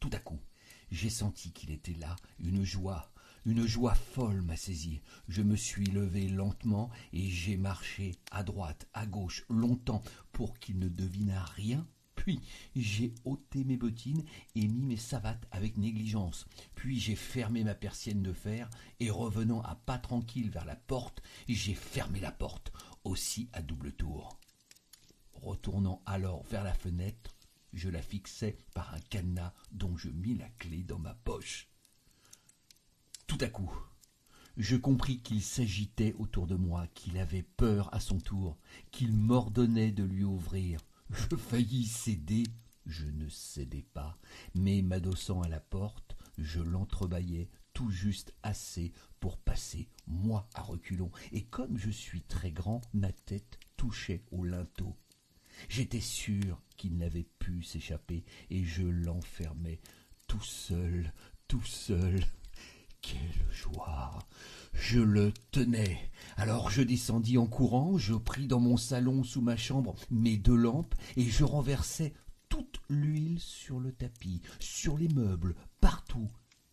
[0.00, 0.40] Tout à coup,
[0.90, 3.12] j'ai senti qu'il était là, une joie,
[3.46, 5.00] une joie folle m'a saisi.
[5.28, 10.78] Je me suis levé lentement et j'ai marché à droite, à gauche, longtemps, pour qu'il
[10.78, 11.86] ne devinât rien.
[12.16, 12.40] Puis
[12.74, 14.24] j'ai ôté mes bottines
[14.54, 16.46] et mis mes savates avec négligence.
[16.74, 21.22] Puis j'ai fermé ma persienne de fer et revenant à pas tranquille vers la porte,
[21.48, 22.72] j'ai fermé la porte,
[23.04, 24.38] aussi à double tour.
[25.34, 27.36] Retournant alors vers la fenêtre,
[27.74, 31.68] je la fixai par un cadenas dont je mis la clé dans ma poche.
[33.26, 33.72] Tout à coup,
[34.56, 38.58] je compris qu'il s'agitait autour de moi, qu'il avait peur à son tour,
[38.90, 40.80] qu'il m'ordonnait de lui ouvrir.
[41.10, 42.44] Je faillis céder,
[42.86, 44.18] je ne cédai pas,
[44.54, 51.10] mais m'adossant à la porte, je l'entrebâillai tout juste assez pour passer, moi à reculons,
[51.32, 54.96] et comme je suis très grand, ma tête touchait au linteau.
[55.68, 59.80] J'étais sûr qu'il n'avait pu s'échapper, et je l'enfermai
[60.26, 61.12] tout seul,
[61.48, 62.24] tout seul.
[63.06, 64.18] Quelle joie
[64.72, 66.10] Je le tenais.
[66.38, 70.56] Alors je descendis en courant, je pris dans mon salon sous ma chambre mes deux
[70.56, 72.14] lampes, et je renversai
[72.48, 76.30] toute l'huile sur le tapis, sur les meubles, partout.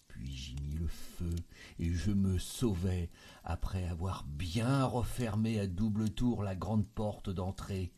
[0.08, 1.36] Puis j'y mis le feu,
[1.80, 3.10] et je me sauvai,
[3.44, 7.92] après avoir bien refermé à double tour la grande porte d'entrée.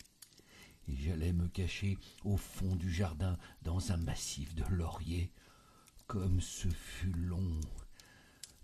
[0.87, 5.31] Et j'allais me cacher au fond du jardin dans un massif de lauriers.
[6.07, 7.59] Comme ce fut long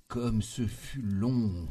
[0.10, 1.68] comme ce fut long,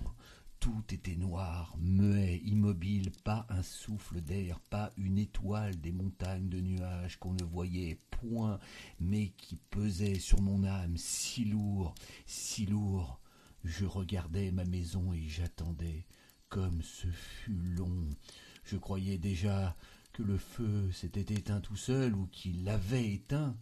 [0.61, 6.61] tout était noir, muet, immobile, pas un souffle d'air, pas une étoile des montagnes de
[6.61, 8.61] nuages qu'on ne voyait point,
[9.01, 13.20] mais qui pesait sur mon âme si lourd, si lourd.
[13.64, 16.07] Je regardais ma maison et j'attendais,
[16.49, 18.09] comme ce fut long.
[18.62, 19.76] Je croyais déjà
[20.12, 23.57] que le feu s'était éteint tout seul ou qu'il l'avait éteint.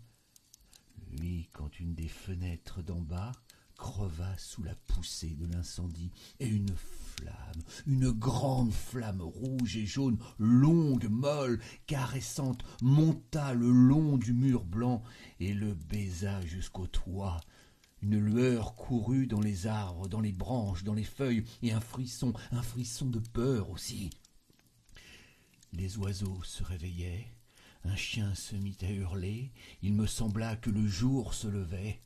[1.19, 3.33] Lui, quand une des fenêtres d'en bas,
[3.77, 6.11] creva sous la poussée de l'incendie,
[6.41, 14.17] et une flamme, une grande flamme rouge et jaune, longue, molle, caressante, monta le long
[14.17, 15.03] du mur blanc
[15.41, 17.41] et le baisa jusqu'au toit.
[18.03, 22.35] Une lueur courut dans les arbres, dans les branches, dans les feuilles, et un frisson,
[22.53, 24.11] un frisson de peur aussi.
[25.73, 27.27] Les oiseaux se réveillaient,
[27.85, 29.53] un chien se mit à hurler,
[29.83, 32.01] il me sembla que le jour se levait.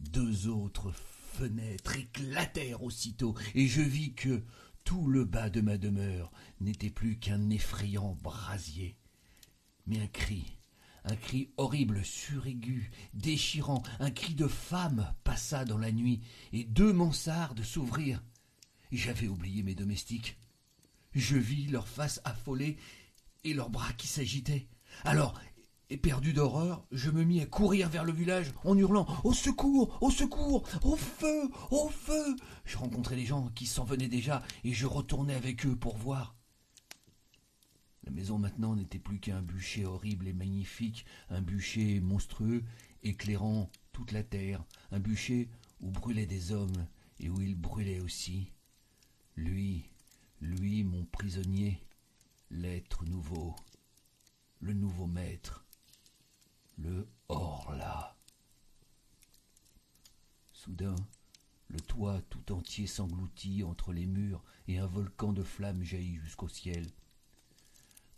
[0.00, 4.42] Deux autres fenêtres éclatèrent aussitôt, et je vis que
[4.84, 8.96] tout le bas de ma demeure n'était plus qu'un effrayant brasier.
[9.86, 10.56] Mais un cri,
[11.04, 16.22] un cri horrible, suraigu, déchirant, un cri de femme passa dans la nuit,
[16.52, 18.22] et deux mansardes s'ouvrirent.
[18.90, 20.38] J'avais oublié mes domestiques.
[21.12, 22.78] Je vis leurs faces affolées
[23.44, 24.68] et leurs bras qui s'agitaient.
[25.04, 25.38] Alors,
[25.90, 30.10] éperdu d'horreur, je me mis à courir vers le village en hurlant Au secours Au
[30.10, 34.86] secours Au feu Au feu Je rencontrais les gens qui s'en venaient déjà et je
[34.86, 36.34] retournais avec eux pour voir.
[38.04, 42.64] La maison maintenant n'était plus qu'un bûcher horrible et magnifique, un bûcher monstrueux,
[43.02, 45.48] éclairant toute la terre, un bûcher
[45.80, 46.86] où brûlaient des hommes
[47.20, 48.52] et où il brûlait aussi.
[49.36, 49.90] Lui,
[50.40, 51.82] lui, mon prisonnier,
[52.50, 53.54] l'être nouveau,
[54.60, 55.66] le nouveau maître,
[56.78, 58.16] le hors-là.
[60.52, 60.96] Soudain,
[61.68, 66.48] le toit tout entier s'engloutit entre les murs et un volcan de flammes jaillit jusqu'au
[66.48, 66.86] ciel.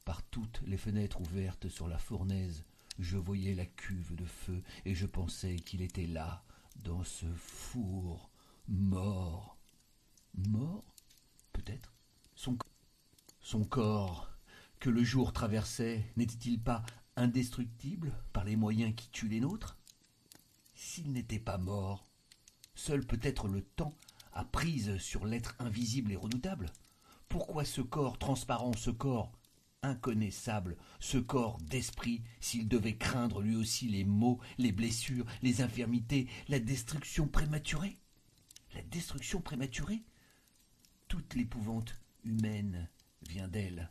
[0.04, 2.64] Par toutes les fenêtres ouvertes sur la fournaise,
[2.98, 6.44] je voyais la cuve de feu et je pensais qu'il était là,
[6.76, 8.30] dans ce four,
[8.68, 9.56] mort.
[10.34, 10.94] Mort
[11.52, 11.92] Peut-être?
[12.34, 12.56] Son,
[13.40, 14.30] son corps,
[14.78, 16.84] que le jour traversait, n'était-il pas
[17.20, 19.76] indestructible par les moyens qui tuent les nôtres
[20.74, 22.06] S'il n'était pas mort,
[22.74, 23.94] seul peut-être le temps
[24.32, 26.72] a prise sur l'être invisible et redoutable.
[27.28, 29.32] Pourquoi ce corps transparent, ce corps
[29.82, 36.26] inconnaissable, ce corps d'esprit, s'il devait craindre lui aussi les maux, les blessures, les infirmités,
[36.48, 37.98] la destruction prématurée?
[38.74, 40.02] La destruction prématurée?
[41.08, 41.94] Toute l'épouvante
[42.24, 42.88] humaine
[43.28, 43.90] vient d'elle.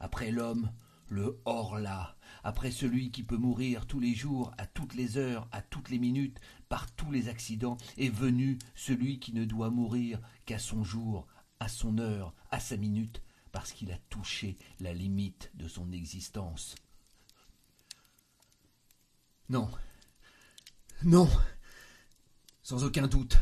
[0.00, 0.70] Après l'homme,
[1.10, 5.60] le hors-là, après celui qui peut mourir tous les jours, à toutes les heures, à
[5.60, 10.58] toutes les minutes, par tous les accidents, est venu celui qui ne doit mourir qu'à
[10.58, 11.26] son jour,
[11.58, 16.76] à son heure, à sa minute, parce qu'il a touché la limite de son existence.
[19.48, 19.68] Non.
[21.02, 21.28] Non.
[22.62, 23.36] Sans aucun doute.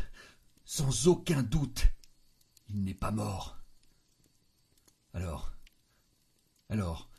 [0.65, 1.85] Sans aucun doute.
[2.67, 3.59] Il n'est pas mort.
[5.13, 5.51] Alors?
[6.69, 7.09] Alors?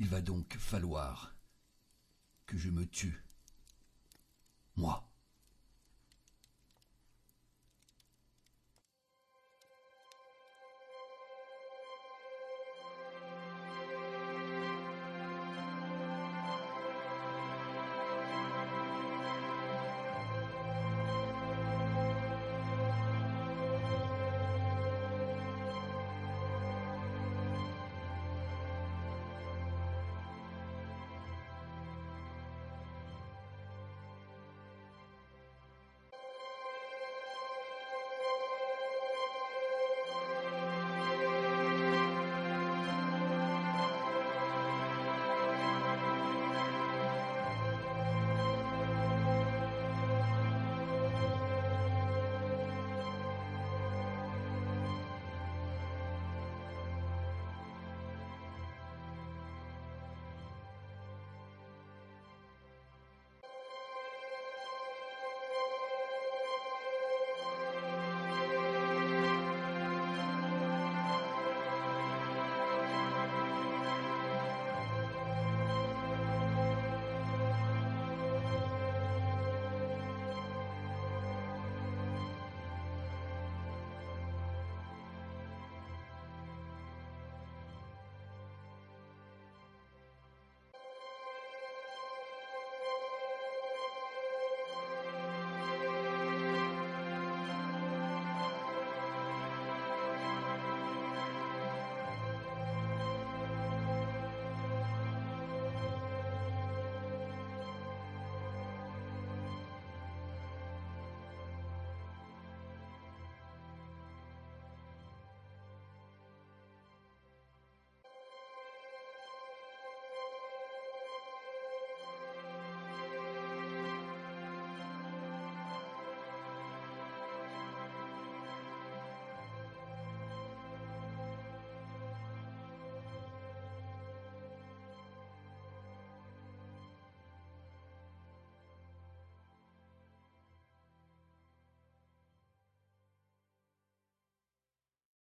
[0.00, 1.36] Il va donc falloir
[2.46, 3.22] que je me tue.
[4.76, 5.09] Moi.